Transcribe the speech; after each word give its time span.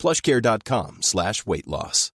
plushcare.com 0.00 0.98
slash 1.02 1.46
weight 1.46 1.68
loss. 1.68 2.10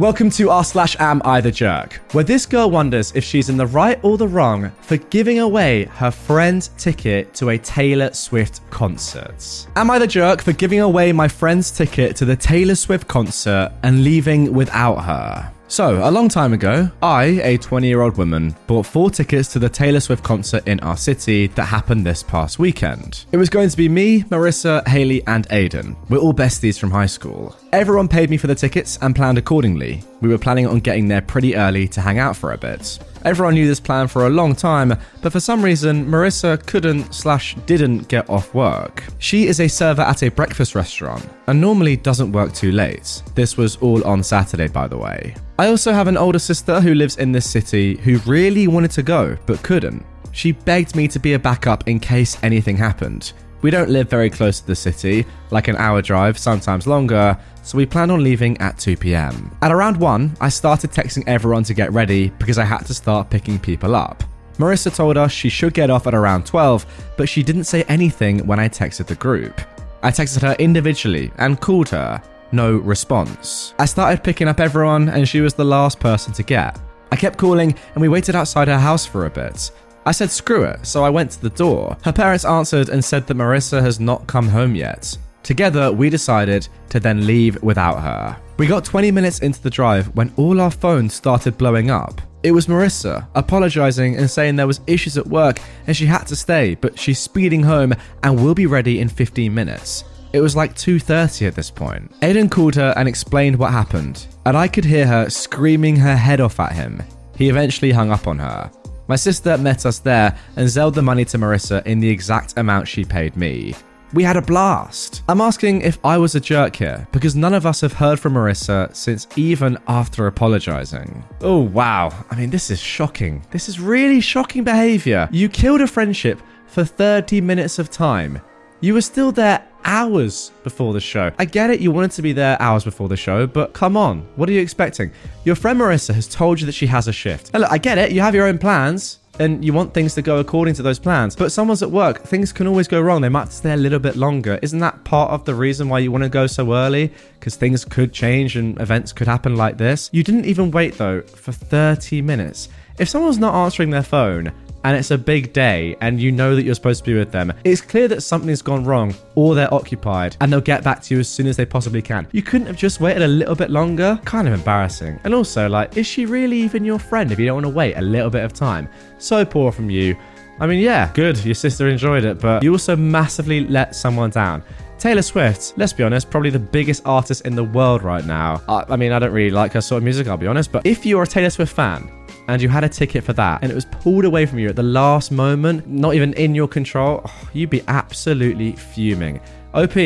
Welcome 0.00 0.30
to 0.30 0.48
r 0.48 0.62
slash 0.62 0.94
am 1.00 1.20
I 1.24 1.40
the 1.40 1.50
jerk, 1.50 1.94
where 2.12 2.22
this 2.22 2.46
girl 2.46 2.70
wonders 2.70 3.10
if 3.16 3.24
she's 3.24 3.48
in 3.48 3.56
the 3.56 3.66
right 3.66 3.98
or 4.04 4.16
the 4.16 4.28
wrong 4.28 4.70
for 4.80 4.96
giving 4.96 5.40
away 5.40 5.86
her 5.86 6.12
friend's 6.12 6.68
ticket 6.78 7.34
to 7.34 7.48
a 7.48 7.58
Taylor 7.58 8.12
Swift 8.12 8.60
concert. 8.70 9.66
Am 9.74 9.90
I 9.90 9.98
the 9.98 10.06
jerk 10.06 10.40
for 10.40 10.52
giving 10.52 10.78
away 10.78 11.10
my 11.10 11.26
friend's 11.26 11.72
ticket 11.72 12.14
to 12.14 12.24
the 12.24 12.36
Taylor 12.36 12.76
Swift 12.76 13.08
concert 13.08 13.72
and 13.82 14.04
leaving 14.04 14.52
without 14.52 15.00
her? 15.00 15.52
So, 15.70 16.00
a 16.02 16.10
long 16.10 16.30
time 16.30 16.54
ago, 16.54 16.90
I, 17.02 17.24
a 17.44 17.58
20 17.58 17.86
year 17.86 18.00
old 18.00 18.16
woman, 18.16 18.56
bought 18.66 18.86
four 18.86 19.10
tickets 19.10 19.52
to 19.52 19.58
the 19.58 19.68
Taylor 19.68 20.00
Swift 20.00 20.24
concert 20.24 20.66
in 20.66 20.80
our 20.80 20.96
city 20.96 21.48
that 21.48 21.66
happened 21.66 22.06
this 22.06 22.22
past 22.22 22.58
weekend. 22.58 23.26
It 23.32 23.36
was 23.36 23.50
going 23.50 23.68
to 23.68 23.76
be 23.76 23.86
me, 23.86 24.22
Marissa, 24.22 24.86
Haley, 24.88 25.22
and 25.26 25.46
Aiden. 25.50 25.94
We're 26.08 26.18
all 26.18 26.32
besties 26.32 26.78
from 26.78 26.90
high 26.90 27.06
school. 27.06 27.54
Everyone 27.74 28.08
paid 28.08 28.30
me 28.30 28.38
for 28.38 28.46
the 28.46 28.54
tickets 28.54 28.98
and 29.02 29.14
planned 29.14 29.36
accordingly. 29.36 30.02
We 30.20 30.28
were 30.28 30.38
planning 30.38 30.66
on 30.66 30.80
getting 30.80 31.08
there 31.08 31.20
pretty 31.20 31.54
early 31.54 31.86
to 31.88 32.00
hang 32.00 32.18
out 32.18 32.36
for 32.36 32.52
a 32.52 32.58
bit. 32.58 32.98
Everyone 33.24 33.54
knew 33.54 33.66
this 33.66 33.80
plan 33.80 34.08
for 34.08 34.26
a 34.26 34.30
long 34.30 34.54
time, 34.54 34.96
but 35.22 35.32
for 35.32 35.40
some 35.40 35.64
reason, 35.64 36.06
Marissa 36.06 36.64
couldn't 36.66 37.14
slash 37.14 37.54
didn't 37.66 38.08
get 38.08 38.28
off 38.28 38.54
work. 38.54 39.04
She 39.18 39.46
is 39.46 39.60
a 39.60 39.68
server 39.68 40.02
at 40.02 40.22
a 40.22 40.30
breakfast 40.30 40.74
restaurant 40.74 41.28
and 41.46 41.60
normally 41.60 41.96
doesn't 41.96 42.32
work 42.32 42.52
too 42.52 42.72
late. 42.72 43.22
This 43.34 43.56
was 43.56 43.76
all 43.76 44.04
on 44.04 44.22
Saturday, 44.22 44.68
by 44.68 44.88
the 44.88 44.98
way. 44.98 45.34
I 45.58 45.68
also 45.68 45.92
have 45.92 46.08
an 46.08 46.16
older 46.16 46.38
sister 46.38 46.80
who 46.80 46.94
lives 46.94 47.16
in 47.18 47.32
this 47.32 47.48
city 47.48 47.96
who 47.98 48.18
really 48.18 48.66
wanted 48.66 48.92
to 48.92 49.02
go 49.02 49.36
but 49.46 49.62
couldn't. 49.62 50.04
She 50.32 50.52
begged 50.52 50.94
me 50.94 51.08
to 51.08 51.18
be 51.18 51.34
a 51.34 51.38
backup 51.38 51.88
in 51.88 51.98
case 51.98 52.38
anything 52.42 52.76
happened. 52.76 53.32
We 53.60 53.70
don't 53.70 53.90
live 53.90 54.08
very 54.08 54.30
close 54.30 54.60
to 54.60 54.66
the 54.66 54.76
city, 54.76 55.26
like 55.50 55.68
an 55.68 55.76
hour 55.76 56.00
drive, 56.00 56.38
sometimes 56.38 56.86
longer, 56.86 57.36
so 57.62 57.76
we 57.76 57.86
planned 57.86 58.12
on 58.12 58.22
leaving 58.22 58.56
at 58.58 58.78
2 58.78 58.96
pm. 58.96 59.50
At 59.62 59.72
around 59.72 59.96
1, 59.96 60.36
I 60.40 60.48
started 60.48 60.90
texting 60.90 61.24
everyone 61.26 61.64
to 61.64 61.74
get 61.74 61.92
ready 61.92 62.30
because 62.38 62.56
I 62.56 62.64
had 62.64 62.86
to 62.86 62.94
start 62.94 63.30
picking 63.30 63.58
people 63.58 63.96
up. 63.96 64.22
Marissa 64.58 64.94
told 64.94 65.16
us 65.16 65.32
she 65.32 65.48
should 65.48 65.74
get 65.74 65.90
off 65.90 66.06
at 66.06 66.14
around 66.14 66.46
12, 66.46 66.86
but 67.16 67.28
she 67.28 67.42
didn't 67.42 67.64
say 67.64 67.82
anything 67.84 68.46
when 68.46 68.58
I 68.58 68.68
texted 68.68 69.06
the 69.06 69.14
group. 69.16 69.60
I 70.02 70.10
texted 70.10 70.42
her 70.42 70.54
individually 70.58 71.32
and 71.38 71.60
called 71.60 71.88
her. 71.88 72.22
No 72.52 72.76
response. 72.76 73.74
I 73.78 73.84
started 73.86 74.24
picking 74.24 74.48
up 74.48 74.60
everyone, 74.60 75.08
and 75.08 75.28
she 75.28 75.40
was 75.40 75.54
the 75.54 75.64
last 75.64 76.00
person 76.00 76.32
to 76.34 76.42
get. 76.42 76.78
I 77.12 77.16
kept 77.16 77.38
calling, 77.38 77.74
and 77.94 78.00
we 78.00 78.08
waited 78.08 78.36
outside 78.36 78.68
her 78.68 78.78
house 78.78 79.04
for 79.04 79.26
a 79.26 79.30
bit. 79.30 79.70
I 80.08 80.12
said 80.12 80.30
screw 80.30 80.64
it, 80.64 80.86
so 80.86 81.04
I 81.04 81.10
went 81.10 81.32
to 81.32 81.42
the 81.42 81.50
door. 81.50 81.94
Her 82.02 82.14
parents 82.14 82.46
answered 82.46 82.88
and 82.88 83.04
said 83.04 83.26
that 83.26 83.36
Marissa 83.36 83.82
has 83.82 84.00
not 84.00 84.26
come 84.26 84.48
home 84.48 84.74
yet. 84.74 85.18
Together, 85.42 85.92
we 85.92 86.08
decided 86.08 86.66
to 86.88 86.98
then 86.98 87.26
leave 87.26 87.62
without 87.62 88.00
her. 88.00 88.34
We 88.56 88.66
got 88.66 88.86
20 88.86 89.10
minutes 89.10 89.40
into 89.40 89.60
the 89.60 89.68
drive 89.68 90.06
when 90.16 90.32
all 90.36 90.62
our 90.62 90.70
phones 90.70 91.12
started 91.12 91.58
blowing 91.58 91.90
up. 91.90 92.22
It 92.42 92.52
was 92.52 92.68
Marissa, 92.68 93.28
apologizing 93.34 94.16
and 94.16 94.30
saying 94.30 94.56
there 94.56 94.66
was 94.66 94.80
issues 94.86 95.18
at 95.18 95.26
work 95.26 95.60
and 95.86 95.94
she 95.94 96.06
had 96.06 96.24
to 96.28 96.36
stay, 96.36 96.74
but 96.76 96.98
she's 96.98 97.18
speeding 97.18 97.62
home 97.62 97.92
and 98.22 98.42
will 98.42 98.54
be 98.54 98.64
ready 98.64 99.00
in 99.00 99.10
15 99.10 99.52
minutes. 99.52 100.04
It 100.32 100.40
was 100.40 100.56
like 100.56 100.74
2:30 100.74 101.48
at 101.48 101.54
this 101.54 101.70
point. 101.70 102.18
Aiden 102.22 102.50
called 102.50 102.76
her 102.76 102.94
and 102.96 103.06
explained 103.06 103.56
what 103.58 103.72
happened, 103.72 104.26
and 104.46 104.56
I 104.56 104.68
could 104.68 104.86
hear 104.86 105.06
her 105.06 105.28
screaming 105.28 105.96
her 105.96 106.16
head 106.16 106.40
off 106.40 106.58
at 106.60 106.72
him. 106.72 107.02
He 107.36 107.50
eventually 107.50 107.92
hung 107.92 108.10
up 108.10 108.26
on 108.26 108.38
her. 108.38 108.70
My 109.08 109.16
sister 109.16 109.56
met 109.56 109.86
us 109.86 109.98
there 109.98 110.36
and 110.56 110.68
zelled 110.68 110.94
the 110.94 111.02
money 111.02 111.24
to 111.24 111.38
Marissa 111.38 111.84
in 111.86 111.98
the 111.98 112.10
exact 112.10 112.58
amount 112.58 112.86
she 112.86 113.06
paid 113.06 113.36
me. 113.36 113.74
We 114.12 114.22
had 114.22 114.36
a 114.36 114.42
blast. 114.42 115.22
I'm 115.28 115.40
asking 115.40 115.80
if 115.80 115.98
I 116.04 116.18
was 116.18 116.34
a 116.34 116.40
jerk 116.40 116.76
here 116.76 117.08
because 117.10 117.34
none 117.34 117.54
of 117.54 117.64
us 117.64 117.80
have 117.80 117.94
heard 117.94 118.20
from 118.20 118.34
Marissa 118.34 118.94
since 118.94 119.26
even 119.36 119.78
after 119.88 120.26
apologizing. 120.26 121.24
Oh, 121.40 121.58
wow. 121.58 122.10
I 122.30 122.36
mean, 122.36 122.50
this 122.50 122.70
is 122.70 122.80
shocking. 122.80 123.44
This 123.50 123.68
is 123.68 123.80
really 123.80 124.20
shocking 124.20 124.64
behavior. 124.64 125.28
You 125.32 125.48
killed 125.48 125.80
a 125.80 125.86
friendship 125.86 126.42
for 126.66 126.84
30 126.84 127.40
minutes 127.40 127.78
of 127.78 127.90
time. 127.90 128.40
You 128.80 128.94
were 128.94 129.00
still 129.00 129.32
there 129.32 129.66
hours 129.84 130.52
before 130.62 130.92
the 130.92 131.00
show. 131.00 131.30
I 131.38 131.44
get 131.44 131.70
it, 131.70 131.80
you 131.80 131.90
wanted 131.90 132.12
to 132.12 132.22
be 132.22 132.32
there 132.32 132.60
hours 132.60 132.84
before 132.84 133.08
the 133.08 133.16
show, 133.16 133.46
but 133.46 133.72
come 133.72 133.96
on, 133.96 134.26
what 134.36 134.48
are 134.48 134.52
you 134.52 134.60
expecting? 134.60 135.10
Your 135.44 135.54
friend 135.54 135.80
Marissa 135.80 136.14
has 136.14 136.28
told 136.28 136.60
you 136.60 136.66
that 136.66 136.72
she 136.72 136.86
has 136.86 137.08
a 137.08 137.12
shift. 137.12 137.52
Look, 137.54 137.70
I 137.70 137.78
get 137.78 137.98
it, 137.98 138.12
you 138.12 138.20
have 138.20 138.34
your 138.34 138.46
own 138.46 138.58
plans. 138.58 139.18
And 139.40 139.64
you 139.64 139.72
want 139.72 139.94
things 139.94 140.14
to 140.14 140.22
go 140.22 140.40
according 140.40 140.74
to 140.74 140.82
those 140.82 140.98
plans. 140.98 141.36
But 141.36 141.52
someone's 141.52 141.80
at 141.80 141.92
work, 141.92 142.24
things 142.24 142.52
can 142.52 142.66
always 142.66 142.88
go 142.88 143.00
wrong. 143.00 143.20
They 143.20 143.28
might 143.28 143.52
stay 143.52 143.72
a 143.72 143.76
little 143.76 144.00
bit 144.00 144.16
longer. 144.16 144.58
Isn't 144.62 144.80
that 144.80 145.04
part 145.04 145.30
of 145.30 145.44
the 145.44 145.54
reason 145.54 145.88
why 145.88 146.00
you 146.00 146.10
want 146.10 146.24
to 146.24 146.28
go 146.28 146.48
so 146.48 146.74
early? 146.74 147.12
Because 147.38 147.54
things 147.54 147.84
could 147.84 148.12
change 148.12 148.56
and 148.56 148.80
events 148.80 149.12
could 149.12 149.28
happen 149.28 149.54
like 149.54 149.78
this. 149.78 150.10
You 150.12 150.24
didn't 150.24 150.46
even 150.46 150.72
wait 150.72 150.98
though 150.98 151.22
for 151.22 151.52
30 151.52 152.20
minutes. 152.20 152.68
If 152.98 153.08
someone's 153.08 153.38
not 153.38 153.54
answering 153.54 153.90
their 153.90 154.02
phone 154.02 154.52
and 154.84 154.96
it's 154.96 155.10
a 155.10 155.18
big 155.18 155.52
day 155.52 155.96
and 156.00 156.20
you 156.20 156.32
know 156.32 156.54
that 156.54 156.62
you're 156.64 156.74
supposed 156.74 157.04
to 157.04 157.10
be 157.10 157.16
with 157.16 157.30
them, 157.32 157.52
it's 157.64 157.80
clear 157.80 158.08
that 158.08 158.22
something's 158.22 158.62
gone 158.62 158.84
wrong 158.84 159.14
or 159.34 159.54
they're 159.54 159.72
occupied 159.72 160.36
and 160.40 160.52
they'll 160.52 160.60
get 160.60 160.84
back 160.84 161.02
to 161.02 161.14
you 161.14 161.20
as 161.20 161.28
soon 161.28 161.46
as 161.46 161.56
they 161.56 161.66
possibly 161.66 162.02
can. 162.02 162.26
You 162.32 162.42
couldn't 162.42 162.66
have 162.66 162.76
just 162.76 163.00
waited 163.00 163.22
a 163.22 163.28
little 163.28 163.54
bit 163.54 163.70
longer? 163.70 164.20
Kind 164.24 164.48
of 164.48 164.54
embarrassing. 164.54 165.20
And 165.24 165.34
also, 165.34 165.68
like, 165.68 165.96
is 165.96 166.06
she 166.06 166.26
really 166.26 166.58
even 166.58 166.84
your 166.84 166.98
friend 166.98 167.32
if 167.32 167.38
you 167.38 167.46
don't 167.46 167.56
want 167.56 167.66
to 167.66 167.70
wait 167.70 167.94
a 167.94 168.02
little 168.02 168.30
bit 168.30 168.44
of 168.44 168.52
time? 168.52 168.88
So 169.18 169.44
poor 169.44 169.72
from 169.72 169.90
you. 169.90 170.16
I 170.60 170.66
mean, 170.66 170.80
yeah, 170.80 171.12
good, 171.14 171.44
your 171.44 171.54
sister 171.54 171.88
enjoyed 171.88 172.24
it, 172.24 172.40
but 172.40 172.62
you 172.62 172.72
also 172.72 172.96
massively 172.96 173.66
let 173.66 173.94
someone 173.94 174.30
down. 174.30 174.62
Taylor 174.98 175.22
Swift, 175.22 175.74
let's 175.76 175.92
be 175.92 176.02
honest, 176.02 176.28
probably 176.28 176.50
the 176.50 176.58
biggest 176.58 177.02
artist 177.06 177.46
in 177.46 177.54
the 177.54 177.62
world 177.62 178.02
right 178.02 178.24
now. 178.24 178.60
I, 178.68 178.84
I 178.88 178.96
mean, 178.96 179.12
I 179.12 179.20
don't 179.20 179.30
really 179.32 179.52
like 179.52 179.72
her 179.74 179.80
sort 179.80 179.98
of 179.98 180.04
music, 180.04 180.26
I'll 180.26 180.36
be 180.36 180.48
honest, 180.48 180.72
but 180.72 180.84
if 180.84 181.06
you're 181.06 181.22
a 181.22 181.26
Taylor 181.26 181.50
Swift 181.50 181.72
fan, 181.72 182.10
and 182.48 182.60
you 182.60 182.68
had 182.68 182.82
a 182.82 182.88
ticket 182.88 183.22
for 183.22 183.32
that 183.34 183.62
and 183.62 183.70
it 183.70 183.74
was 183.74 183.84
pulled 183.84 184.24
away 184.24 184.46
from 184.46 184.58
you 184.58 184.68
at 184.68 184.76
the 184.76 184.82
last 184.82 185.30
moment, 185.30 185.86
not 185.86 186.14
even 186.14 186.32
in 186.34 186.54
your 186.54 186.66
control, 186.66 187.22
oh, 187.24 187.48
you'd 187.52 187.70
be 187.70 187.82
absolutely 187.88 188.72
fuming. 188.72 189.40
OP, 189.74 189.96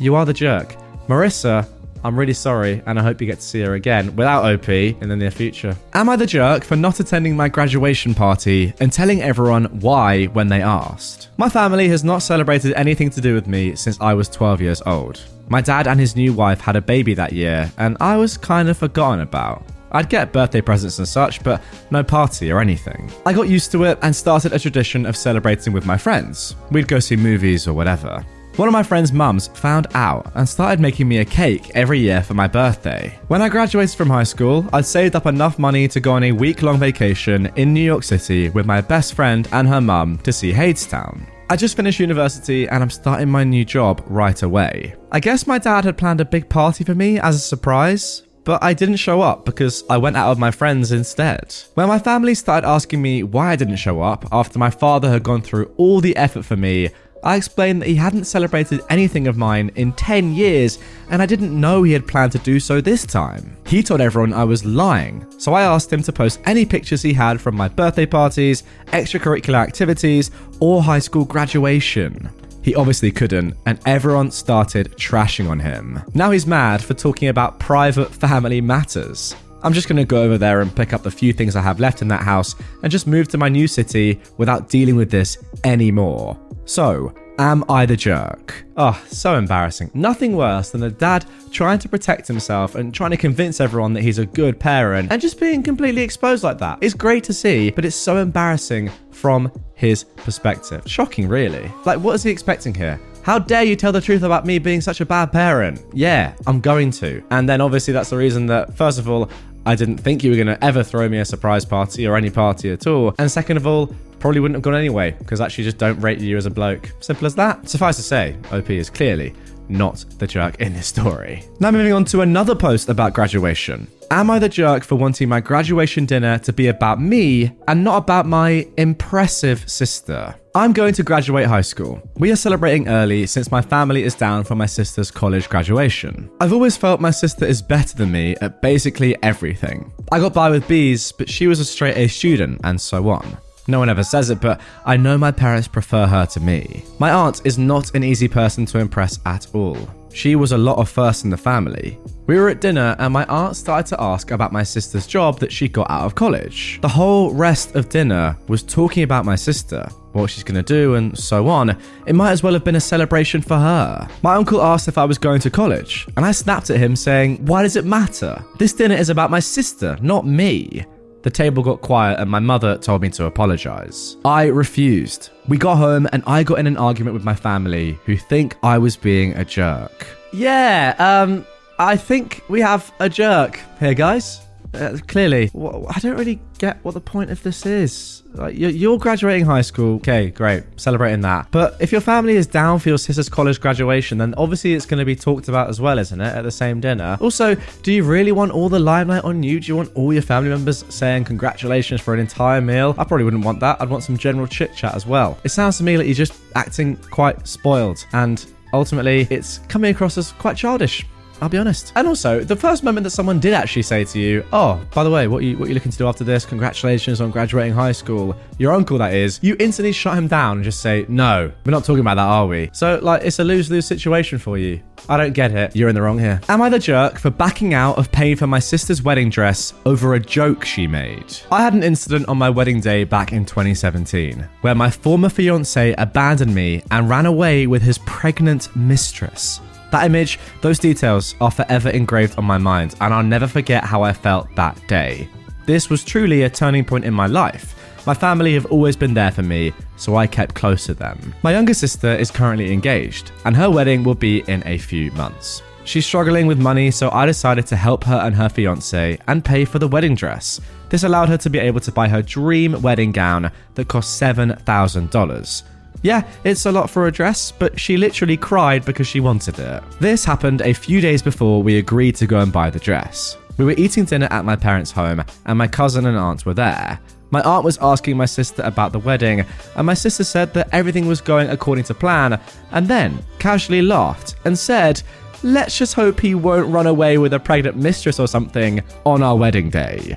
you 0.00 0.14
are 0.14 0.24
the 0.24 0.32
jerk. 0.32 0.74
Marissa, 1.06 1.68
I'm 2.04 2.18
really 2.18 2.34
sorry, 2.34 2.82
and 2.86 2.98
I 2.98 3.02
hope 3.02 3.20
you 3.20 3.28
get 3.28 3.38
to 3.38 3.46
see 3.46 3.60
her 3.60 3.74
again 3.74 4.16
without 4.16 4.44
OP 4.44 4.68
in 4.68 5.08
the 5.08 5.14
near 5.14 5.30
future. 5.30 5.76
Am 5.92 6.08
I 6.08 6.16
the 6.16 6.26
jerk 6.26 6.64
for 6.64 6.74
not 6.74 6.98
attending 6.98 7.36
my 7.36 7.48
graduation 7.48 8.12
party 8.12 8.74
and 8.80 8.92
telling 8.92 9.22
everyone 9.22 9.66
why 9.80 10.26
when 10.26 10.48
they 10.48 10.62
asked? 10.62 11.28
My 11.36 11.48
family 11.48 11.88
has 11.88 12.02
not 12.02 12.18
celebrated 12.18 12.72
anything 12.72 13.10
to 13.10 13.20
do 13.20 13.34
with 13.34 13.46
me 13.46 13.76
since 13.76 14.00
I 14.00 14.14
was 14.14 14.28
12 14.28 14.60
years 14.60 14.82
old. 14.84 15.22
My 15.48 15.60
dad 15.60 15.86
and 15.86 16.00
his 16.00 16.16
new 16.16 16.32
wife 16.32 16.60
had 16.60 16.74
a 16.74 16.80
baby 16.80 17.14
that 17.14 17.32
year, 17.32 17.70
and 17.78 17.96
I 18.00 18.16
was 18.16 18.36
kind 18.36 18.68
of 18.68 18.78
forgotten 18.78 19.20
about. 19.20 19.64
I'd 19.92 20.08
get 20.08 20.32
birthday 20.32 20.60
presents 20.60 20.98
and 20.98 21.08
such, 21.08 21.42
but 21.44 21.62
no 21.90 22.02
party 22.02 22.50
or 22.50 22.60
anything. 22.60 23.10
I 23.24 23.32
got 23.32 23.48
used 23.48 23.70
to 23.72 23.84
it 23.84 23.98
and 24.02 24.14
started 24.14 24.52
a 24.52 24.58
tradition 24.58 25.06
of 25.06 25.16
celebrating 25.16 25.72
with 25.72 25.86
my 25.86 25.96
friends. 25.96 26.56
We'd 26.70 26.88
go 26.88 26.98
see 26.98 27.16
movies 27.16 27.68
or 27.68 27.74
whatever. 27.74 28.24
One 28.56 28.68
of 28.68 28.72
my 28.72 28.82
friend's 28.82 29.14
mums 29.14 29.48
found 29.48 29.86
out 29.94 30.30
and 30.34 30.46
started 30.46 30.78
making 30.78 31.08
me 31.08 31.18
a 31.18 31.24
cake 31.24 31.70
every 31.74 31.98
year 31.98 32.22
for 32.22 32.34
my 32.34 32.46
birthday. 32.46 33.18
When 33.28 33.40
I 33.40 33.48
graduated 33.48 33.96
from 33.96 34.10
high 34.10 34.24
school, 34.24 34.68
I'd 34.74 34.84
saved 34.84 35.16
up 35.16 35.24
enough 35.24 35.58
money 35.58 35.88
to 35.88 36.00
go 36.00 36.12
on 36.12 36.24
a 36.24 36.32
week 36.32 36.60
long 36.60 36.78
vacation 36.78 37.50
in 37.56 37.72
New 37.72 37.80
York 37.80 38.02
City 38.04 38.50
with 38.50 38.66
my 38.66 38.82
best 38.82 39.14
friend 39.14 39.48
and 39.52 39.66
her 39.66 39.80
mum 39.80 40.18
to 40.18 40.34
see 40.34 40.52
Hadestown. 40.52 41.26
I 41.48 41.56
just 41.56 41.76
finished 41.76 41.98
university 41.98 42.68
and 42.68 42.82
I'm 42.82 42.90
starting 42.90 43.30
my 43.30 43.42
new 43.42 43.64
job 43.64 44.02
right 44.06 44.42
away. 44.42 44.96
I 45.10 45.20
guess 45.20 45.46
my 45.46 45.58
dad 45.58 45.84
had 45.84 45.96
planned 45.96 46.20
a 46.20 46.26
big 46.26 46.50
party 46.50 46.84
for 46.84 46.94
me 46.94 47.18
as 47.20 47.36
a 47.36 47.38
surprise, 47.40 48.22
but 48.44 48.62
I 48.62 48.74
didn't 48.74 48.96
show 48.96 49.20
up 49.20 49.44
because 49.44 49.84
I 49.88 49.98
went 49.98 50.16
out 50.16 50.30
with 50.30 50.38
my 50.38 50.50
friends 50.50 50.92
instead. 50.92 51.54
When 51.74 51.88
my 51.88 51.98
family 51.98 52.34
started 52.34 52.66
asking 52.66 53.02
me 53.02 53.22
why 53.22 53.50
I 53.50 53.56
didn't 53.56 53.76
show 53.76 54.02
up 54.02 54.26
after 54.32 54.58
my 54.58 54.70
father 54.70 55.10
had 55.10 55.22
gone 55.22 55.42
through 55.42 55.72
all 55.76 56.00
the 56.00 56.16
effort 56.16 56.44
for 56.44 56.56
me, 56.56 56.90
I 57.24 57.36
explained 57.36 57.82
that 57.82 57.88
he 57.88 57.94
hadn't 57.94 58.24
celebrated 58.24 58.80
anything 58.90 59.28
of 59.28 59.36
mine 59.36 59.70
in 59.76 59.92
10 59.92 60.34
years 60.34 60.80
and 61.08 61.22
I 61.22 61.26
didn't 61.26 61.58
know 61.58 61.84
he 61.84 61.92
had 61.92 62.08
planned 62.08 62.32
to 62.32 62.38
do 62.38 62.58
so 62.58 62.80
this 62.80 63.06
time. 63.06 63.56
He 63.64 63.82
told 63.82 64.00
everyone 64.00 64.32
I 64.32 64.42
was 64.42 64.64
lying, 64.64 65.24
so 65.38 65.54
I 65.54 65.62
asked 65.62 65.92
him 65.92 66.02
to 66.02 66.12
post 66.12 66.40
any 66.46 66.66
pictures 66.66 67.02
he 67.02 67.12
had 67.12 67.40
from 67.40 67.54
my 67.56 67.68
birthday 67.68 68.06
parties, 68.06 68.64
extracurricular 68.86 69.62
activities, 69.62 70.32
or 70.58 70.82
high 70.82 70.98
school 70.98 71.24
graduation. 71.24 72.28
He 72.62 72.74
obviously 72.74 73.10
couldn't, 73.10 73.56
and 73.66 73.78
everyone 73.86 74.30
started 74.30 74.92
trashing 74.96 75.50
on 75.50 75.58
him. 75.60 76.00
Now 76.14 76.30
he's 76.30 76.46
mad 76.46 76.82
for 76.82 76.94
talking 76.94 77.28
about 77.28 77.58
private 77.58 78.10
family 78.12 78.60
matters. 78.60 79.34
I'm 79.62 79.72
just 79.72 79.88
gonna 79.88 80.04
go 80.04 80.22
over 80.22 80.38
there 80.38 80.60
and 80.60 80.74
pick 80.74 80.92
up 80.92 81.02
the 81.02 81.10
few 81.10 81.32
things 81.32 81.56
I 81.56 81.62
have 81.62 81.80
left 81.80 82.02
in 82.02 82.08
that 82.08 82.22
house 82.22 82.54
and 82.82 82.90
just 82.90 83.06
move 83.06 83.28
to 83.28 83.38
my 83.38 83.48
new 83.48 83.66
city 83.66 84.20
without 84.36 84.68
dealing 84.68 84.96
with 84.96 85.10
this 85.10 85.38
anymore. 85.64 86.38
So, 86.64 87.14
Am 87.38 87.64
I 87.68 87.86
the 87.86 87.96
jerk? 87.96 88.64
Oh, 88.76 89.02
so 89.08 89.36
embarrassing. 89.36 89.90
Nothing 89.94 90.36
worse 90.36 90.70
than 90.70 90.82
a 90.82 90.90
dad 90.90 91.24
trying 91.50 91.78
to 91.78 91.88
protect 91.88 92.28
himself 92.28 92.74
and 92.74 92.92
trying 92.92 93.10
to 93.12 93.16
convince 93.16 93.58
everyone 93.58 93.94
that 93.94 94.02
he's 94.02 94.18
a 94.18 94.26
good 94.26 94.60
parent 94.60 95.10
and 95.10 95.20
just 95.20 95.40
being 95.40 95.62
completely 95.62 96.02
exposed 96.02 96.44
like 96.44 96.58
that. 96.58 96.78
It's 96.82 96.92
great 96.94 97.24
to 97.24 97.32
see, 97.32 97.70
but 97.70 97.86
it's 97.86 97.96
so 97.96 98.18
embarrassing 98.18 98.90
from 99.10 99.50
his 99.74 100.04
perspective. 100.04 100.82
Shocking, 100.86 101.26
really. 101.26 101.72
Like, 101.86 102.00
what 102.00 102.14
is 102.14 102.22
he 102.22 102.30
expecting 102.30 102.74
here? 102.74 103.00
How 103.22 103.38
dare 103.38 103.62
you 103.62 103.76
tell 103.76 103.92
the 103.92 104.00
truth 104.00 104.24
about 104.24 104.46
me 104.46 104.58
being 104.58 104.80
such 104.80 105.00
a 105.00 105.06
bad 105.06 105.30
parent? 105.30 105.80
Yeah, 105.92 106.34
I'm 106.44 106.60
going 106.60 106.90
to. 106.92 107.22
And 107.30 107.48
then 107.48 107.60
obviously, 107.60 107.92
that's 107.92 108.10
the 108.10 108.16
reason 108.16 108.46
that, 108.46 108.76
first 108.76 108.98
of 108.98 109.08
all, 109.08 109.30
I 109.64 109.76
didn't 109.76 109.98
think 109.98 110.24
you 110.24 110.30
were 110.30 110.36
going 110.36 110.48
to 110.48 110.62
ever 110.64 110.82
throw 110.82 111.08
me 111.08 111.18
a 111.18 111.24
surprise 111.24 111.64
party 111.64 112.04
or 112.04 112.16
any 112.16 112.30
party 112.30 112.72
at 112.72 112.88
all. 112.88 113.14
And 113.20 113.30
second 113.30 113.58
of 113.58 113.66
all, 113.66 113.94
probably 114.18 114.40
wouldn't 114.40 114.56
have 114.56 114.62
gone 114.62 114.74
anyway 114.74 115.12
because 115.12 115.40
actually 115.40 115.62
just 115.62 115.78
don't 115.78 116.00
rate 116.00 116.18
you 116.18 116.36
as 116.36 116.46
a 116.46 116.50
bloke. 116.50 116.90
Simple 116.98 117.26
as 117.26 117.36
that. 117.36 117.68
Suffice 117.68 117.94
to 117.96 118.02
say, 118.02 118.36
OP 118.50 118.70
is 118.70 118.90
clearly 118.90 119.34
not 119.72 120.04
the 120.18 120.26
jerk 120.26 120.60
in 120.60 120.74
this 120.74 120.86
story. 120.86 121.44
Now, 121.58 121.70
moving 121.70 121.92
on 121.92 122.04
to 122.06 122.20
another 122.20 122.54
post 122.54 122.88
about 122.88 123.14
graduation. 123.14 123.88
Am 124.10 124.30
I 124.30 124.38
the 124.38 124.48
jerk 124.48 124.84
for 124.84 124.96
wanting 124.96 125.30
my 125.30 125.40
graduation 125.40 126.04
dinner 126.04 126.38
to 126.40 126.52
be 126.52 126.66
about 126.66 127.00
me 127.00 127.50
and 127.66 127.82
not 127.82 127.96
about 127.96 128.26
my 128.26 128.68
impressive 128.76 129.68
sister? 129.68 130.34
I'm 130.54 130.74
going 130.74 130.92
to 130.94 131.02
graduate 131.02 131.46
high 131.46 131.62
school. 131.62 132.02
We 132.16 132.30
are 132.30 132.36
celebrating 132.36 132.88
early 132.88 133.26
since 133.26 133.50
my 133.50 133.62
family 133.62 134.02
is 134.02 134.14
down 134.14 134.44
for 134.44 134.54
my 134.54 134.66
sister's 134.66 135.10
college 135.10 135.48
graduation. 135.48 136.30
I've 136.42 136.52
always 136.52 136.76
felt 136.76 137.00
my 137.00 137.10
sister 137.10 137.46
is 137.46 137.62
better 137.62 137.96
than 137.96 138.12
me 138.12 138.36
at 138.42 138.60
basically 138.60 139.16
everything. 139.22 139.90
I 140.12 140.20
got 140.20 140.34
by 140.34 140.50
with 140.50 140.68
B's, 140.68 141.10
but 141.12 141.30
she 141.30 141.46
was 141.46 141.58
a 141.58 141.64
straight 141.64 141.96
A 141.96 142.06
student, 142.08 142.60
and 142.64 142.78
so 142.78 143.08
on. 143.08 143.38
No 143.68 143.78
one 143.78 143.88
ever 143.88 144.02
says 144.02 144.30
it, 144.30 144.40
but 144.40 144.60
I 144.84 144.96
know 144.96 145.16
my 145.16 145.30
parents 145.30 145.68
prefer 145.68 146.06
her 146.06 146.26
to 146.26 146.40
me. 146.40 146.84
My 146.98 147.12
aunt 147.12 147.42
is 147.44 147.58
not 147.58 147.94
an 147.94 148.02
easy 148.02 148.28
person 148.28 148.66
to 148.66 148.78
impress 148.78 149.20
at 149.24 149.46
all. 149.54 149.78
She 150.12 150.36
was 150.36 150.52
a 150.52 150.58
lot 150.58 150.78
of 150.78 150.88
first 150.88 151.24
in 151.24 151.30
the 151.30 151.36
family. 151.36 151.98
We 152.26 152.36
were 152.38 152.48
at 152.48 152.60
dinner 152.60 152.94
and 152.98 153.12
my 153.12 153.24
aunt 153.26 153.56
started 153.56 153.88
to 153.90 154.02
ask 154.02 154.30
about 154.30 154.52
my 154.52 154.62
sister's 154.62 155.06
job 155.06 155.38
that 155.40 155.52
she 155.52 155.68
got 155.68 155.90
out 155.90 156.04
of 156.04 156.14
college. 156.14 156.80
The 156.82 156.88
whole 156.88 157.32
rest 157.32 157.74
of 157.74 157.88
dinner 157.88 158.36
was 158.48 158.62
talking 158.62 159.02
about 159.02 159.24
my 159.24 159.34
sister, 159.34 159.88
what 160.12 160.30
she's 160.30 160.44
to 160.44 160.62
do, 160.62 160.94
and 160.94 161.16
so 161.18 161.48
on. 161.48 161.76
It 162.06 162.14
might 162.14 162.32
as 162.32 162.42
well 162.42 162.52
have 162.52 162.64
been 162.64 162.76
a 162.76 162.80
celebration 162.80 163.40
for 163.40 163.56
her. 163.56 164.08
My 164.22 164.34
uncle 164.34 164.62
asked 164.62 164.88
if 164.88 164.98
I 164.98 165.04
was 165.04 165.18
going 165.18 165.40
to 165.40 165.50
college, 165.50 166.06
and 166.16 166.24
I 166.24 166.32
snapped 166.32 166.70
at 166.70 166.78
him 166.78 166.94
saying, 166.94 167.44
Why 167.46 167.62
does 167.62 167.76
it 167.76 167.84
matter? 167.84 168.42
This 168.58 168.72
dinner 168.72 168.94
is 168.94 169.08
about 169.08 169.30
my 169.30 169.40
sister, 169.40 169.96
not 170.02 170.26
me. 170.26 170.84
The 171.22 171.30
table 171.30 171.62
got 171.62 171.80
quiet 171.80 172.18
and 172.18 172.28
my 172.28 172.40
mother 172.40 172.76
told 172.78 173.02
me 173.02 173.10
to 173.10 173.26
apologize. 173.26 174.16
I 174.24 174.46
refused. 174.46 175.30
We 175.46 175.56
got 175.56 175.76
home 175.76 176.08
and 176.12 176.22
I 176.26 176.42
got 176.42 176.58
in 176.58 176.66
an 176.66 176.76
argument 176.76 177.14
with 177.14 177.24
my 177.24 177.34
family 177.34 177.98
who 178.04 178.16
think 178.16 178.56
I 178.62 178.78
was 178.78 178.96
being 178.96 179.32
a 179.34 179.44
jerk. 179.44 180.06
Yeah, 180.32 180.94
um, 180.98 181.46
I 181.78 181.96
think 181.96 182.42
we 182.48 182.60
have 182.60 182.92
a 182.98 183.08
jerk 183.08 183.60
here, 183.78 183.94
guys. 183.94 184.40
Uh, 184.74 184.96
clearly, 185.06 185.50
I 185.54 185.98
don't 186.00 186.16
really 186.16 186.40
get 186.58 186.82
what 186.82 186.94
the 186.94 187.00
point 187.00 187.30
of 187.30 187.42
this 187.42 187.66
is. 187.66 188.22
Like, 188.32 188.54
you're 188.56 188.98
graduating 188.98 189.44
high 189.44 189.60
school, 189.60 189.96
okay, 189.96 190.30
great, 190.30 190.64
celebrating 190.76 191.20
that. 191.20 191.48
But 191.50 191.76
if 191.80 191.92
your 191.92 192.00
family 192.00 192.36
is 192.36 192.46
down 192.46 192.78
for 192.78 192.88
your 192.88 192.96
sister's 192.96 193.28
college 193.28 193.60
graduation, 193.60 194.16
then 194.16 194.34
obviously 194.38 194.72
it's 194.72 194.86
going 194.86 194.98
to 194.98 195.04
be 195.04 195.14
talked 195.14 195.48
about 195.48 195.68
as 195.68 195.80
well, 195.80 195.98
isn't 195.98 196.18
it, 196.18 196.34
at 196.34 196.42
the 196.42 196.50
same 196.50 196.80
dinner? 196.80 197.18
Also, 197.20 197.54
do 197.82 197.92
you 197.92 198.02
really 198.04 198.32
want 198.32 198.52
all 198.52 198.70
the 198.70 198.78
limelight 198.78 199.24
on 199.24 199.42
you? 199.42 199.60
Do 199.60 199.68
you 199.68 199.76
want 199.76 199.94
all 199.94 200.12
your 200.12 200.22
family 200.22 200.48
members 200.48 200.84
saying 200.88 201.24
congratulations 201.24 202.00
for 202.00 202.14
an 202.14 202.20
entire 202.20 202.62
meal? 202.62 202.94
I 202.96 203.04
probably 203.04 203.24
wouldn't 203.24 203.44
want 203.44 203.60
that. 203.60 203.80
I'd 203.82 203.90
want 203.90 204.04
some 204.04 204.16
general 204.16 204.46
chit 204.46 204.74
chat 204.74 204.94
as 204.94 205.06
well. 205.06 205.38
It 205.44 205.50
sounds 205.50 205.76
to 205.78 205.84
me 205.84 205.98
like 205.98 206.06
you're 206.06 206.14
just 206.14 206.40
acting 206.54 206.96
quite 206.96 207.46
spoiled, 207.46 208.06
and 208.14 208.46
ultimately, 208.72 209.26
it's 209.28 209.58
coming 209.68 209.94
across 209.94 210.16
as 210.16 210.32
quite 210.32 210.56
childish. 210.56 211.04
I'll 211.42 211.48
be 211.48 211.58
honest. 211.58 211.92
And 211.96 212.06
also, 212.06 212.40
the 212.40 212.54
first 212.54 212.84
moment 212.84 213.02
that 213.02 213.10
someone 213.10 213.40
did 213.40 213.52
actually 213.52 213.82
say 213.82 214.04
to 214.04 214.18
you, 214.18 214.44
"Oh, 214.52 214.80
by 214.94 215.02
the 215.02 215.10
way, 215.10 215.26
what 215.26 215.42
are 215.42 215.44
you 215.44 215.58
what 215.58 215.68
you 215.68 215.74
looking 215.74 215.90
to 215.90 215.98
do 215.98 216.06
after 216.06 216.22
this? 216.22 216.46
Congratulations 216.46 217.20
on 217.20 217.32
graduating 217.32 217.72
high 217.74 217.90
school." 217.90 218.36
Your 218.58 218.72
uncle, 218.72 218.96
that 218.98 219.12
is. 219.12 219.40
You 219.42 219.56
instantly 219.58 219.90
shut 219.90 220.16
him 220.16 220.28
down 220.28 220.58
and 220.58 220.64
just 220.64 220.80
say, 220.80 221.04
"No, 221.08 221.50
we're 221.66 221.72
not 221.72 221.84
talking 221.84 222.00
about 222.00 222.14
that, 222.14 222.28
are 222.28 222.46
we?" 222.46 222.70
So, 222.72 223.00
like, 223.02 223.24
it's 223.24 223.40
a 223.40 223.44
lose 223.44 223.70
lose 223.70 223.86
situation 223.86 224.38
for 224.38 224.56
you. 224.56 224.80
I 225.08 225.16
don't 225.16 225.34
get 225.34 225.50
it. 225.50 225.74
You're 225.74 225.88
in 225.88 225.96
the 225.96 226.02
wrong 226.02 226.20
here. 226.20 226.40
Am 226.48 226.62
I 226.62 226.68
the 226.68 226.78
jerk 226.78 227.18
for 227.18 227.30
backing 227.30 227.74
out 227.74 227.98
of 227.98 228.12
paying 228.12 228.36
for 228.36 228.46
my 228.46 228.60
sister's 228.60 229.02
wedding 229.02 229.28
dress 229.28 229.74
over 229.84 230.14
a 230.14 230.20
joke 230.20 230.64
she 230.64 230.86
made? 230.86 231.38
I 231.50 231.62
had 231.62 231.74
an 231.74 231.82
incident 231.82 232.28
on 232.28 232.38
my 232.38 232.50
wedding 232.50 232.80
day 232.80 233.02
back 233.02 233.32
in 233.32 233.44
2017 233.44 234.46
where 234.60 234.76
my 234.76 234.90
former 234.90 235.28
fiance 235.28 235.92
abandoned 235.98 236.54
me 236.54 236.82
and 236.92 237.08
ran 237.08 237.26
away 237.26 237.66
with 237.66 237.82
his 237.82 237.98
pregnant 237.98 238.68
mistress. 238.76 239.60
That 239.92 240.06
image, 240.06 240.38
those 240.62 240.78
details 240.78 241.34
are 241.38 241.50
forever 241.50 241.90
engraved 241.90 242.38
on 242.38 242.46
my 242.46 242.56
mind, 242.56 242.94
and 243.02 243.12
I'll 243.12 243.22
never 243.22 243.46
forget 243.46 243.84
how 243.84 244.02
I 244.02 244.14
felt 244.14 244.48
that 244.56 244.80
day. 244.88 245.28
This 245.66 245.90
was 245.90 246.02
truly 246.02 246.42
a 246.42 246.50
turning 246.50 246.84
point 246.84 247.04
in 247.04 247.12
my 247.12 247.26
life. 247.26 247.76
My 248.06 248.14
family 248.14 248.54
have 248.54 248.64
always 248.66 248.96
been 248.96 249.12
there 249.12 249.30
for 249.30 249.42
me, 249.42 249.74
so 249.96 250.16
I 250.16 250.26
kept 250.26 250.54
close 250.54 250.86
to 250.86 250.94
them. 250.94 251.34
My 251.42 251.52
younger 251.52 251.74
sister 251.74 252.08
is 252.08 252.30
currently 252.30 252.72
engaged, 252.72 253.32
and 253.44 253.54
her 253.54 253.70
wedding 253.70 254.02
will 254.02 254.14
be 254.14 254.42
in 254.48 254.62
a 254.66 254.78
few 254.78 255.12
months. 255.12 255.62
She's 255.84 256.06
struggling 256.06 256.46
with 256.46 256.58
money, 256.58 256.90
so 256.90 257.10
I 257.10 257.26
decided 257.26 257.66
to 257.66 257.76
help 257.76 258.02
her 258.04 258.16
and 258.16 258.34
her 258.34 258.48
fiance 258.48 259.18
and 259.28 259.44
pay 259.44 259.66
for 259.66 259.78
the 259.78 259.88
wedding 259.88 260.14
dress. 260.14 260.58
This 260.88 261.04
allowed 261.04 261.28
her 261.28 261.38
to 261.38 261.50
be 261.50 261.58
able 261.58 261.80
to 261.80 261.92
buy 261.92 262.08
her 262.08 262.22
dream 262.22 262.80
wedding 262.80 263.12
gown 263.12 263.50
that 263.74 263.88
cost 263.88 264.20
$7,000. 264.20 265.62
Yeah, 266.02 266.28
it's 266.44 266.66
a 266.66 266.72
lot 266.72 266.90
for 266.90 267.06
a 267.06 267.12
dress, 267.12 267.52
but 267.52 267.78
she 267.78 267.96
literally 267.96 268.36
cried 268.36 268.84
because 268.84 269.06
she 269.06 269.20
wanted 269.20 269.58
it. 269.58 269.82
This 270.00 270.24
happened 270.24 270.60
a 270.60 270.72
few 270.72 271.00
days 271.00 271.22
before 271.22 271.62
we 271.62 271.78
agreed 271.78 272.16
to 272.16 272.26
go 272.26 272.40
and 272.40 272.52
buy 272.52 272.70
the 272.70 272.80
dress. 272.80 273.38
We 273.56 273.64
were 273.64 273.72
eating 273.72 274.04
dinner 274.04 274.26
at 274.30 274.44
my 274.44 274.56
parents' 274.56 274.90
home, 274.90 275.22
and 275.46 275.58
my 275.58 275.68
cousin 275.68 276.06
and 276.06 276.16
aunt 276.16 276.44
were 276.44 276.54
there. 276.54 276.98
My 277.30 277.40
aunt 277.42 277.64
was 277.64 277.78
asking 277.78 278.16
my 278.16 278.26
sister 278.26 278.62
about 278.62 278.92
the 278.92 278.98
wedding, 278.98 279.44
and 279.76 279.86
my 279.86 279.94
sister 279.94 280.24
said 280.24 280.52
that 280.54 280.68
everything 280.72 281.06
was 281.06 281.20
going 281.20 281.48
according 281.50 281.84
to 281.84 281.94
plan, 281.94 282.40
and 282.72 282.88
then 282.88 283.24
casually 283.38 283.82
laughed 283.82 284.34
and 284.44 284.58
said, 284.58 285.02
Let's 285.44 285.76
just 285.76 285.94
hope 285.94 286.20
he 286.20 286.34
won't 286.34 286.72
run 286.72 286.86
away 286.86 287.18
with 287.18 287.32
a 287.32 287.40
pregnant 287.40 287.76
mistress 287.76 288.20
or 288.20 288.28
something 288.28 288.80
on 289.04 289.22
our 289.22 289.36
wedding 289.36 289.70
day. 289.70 290.16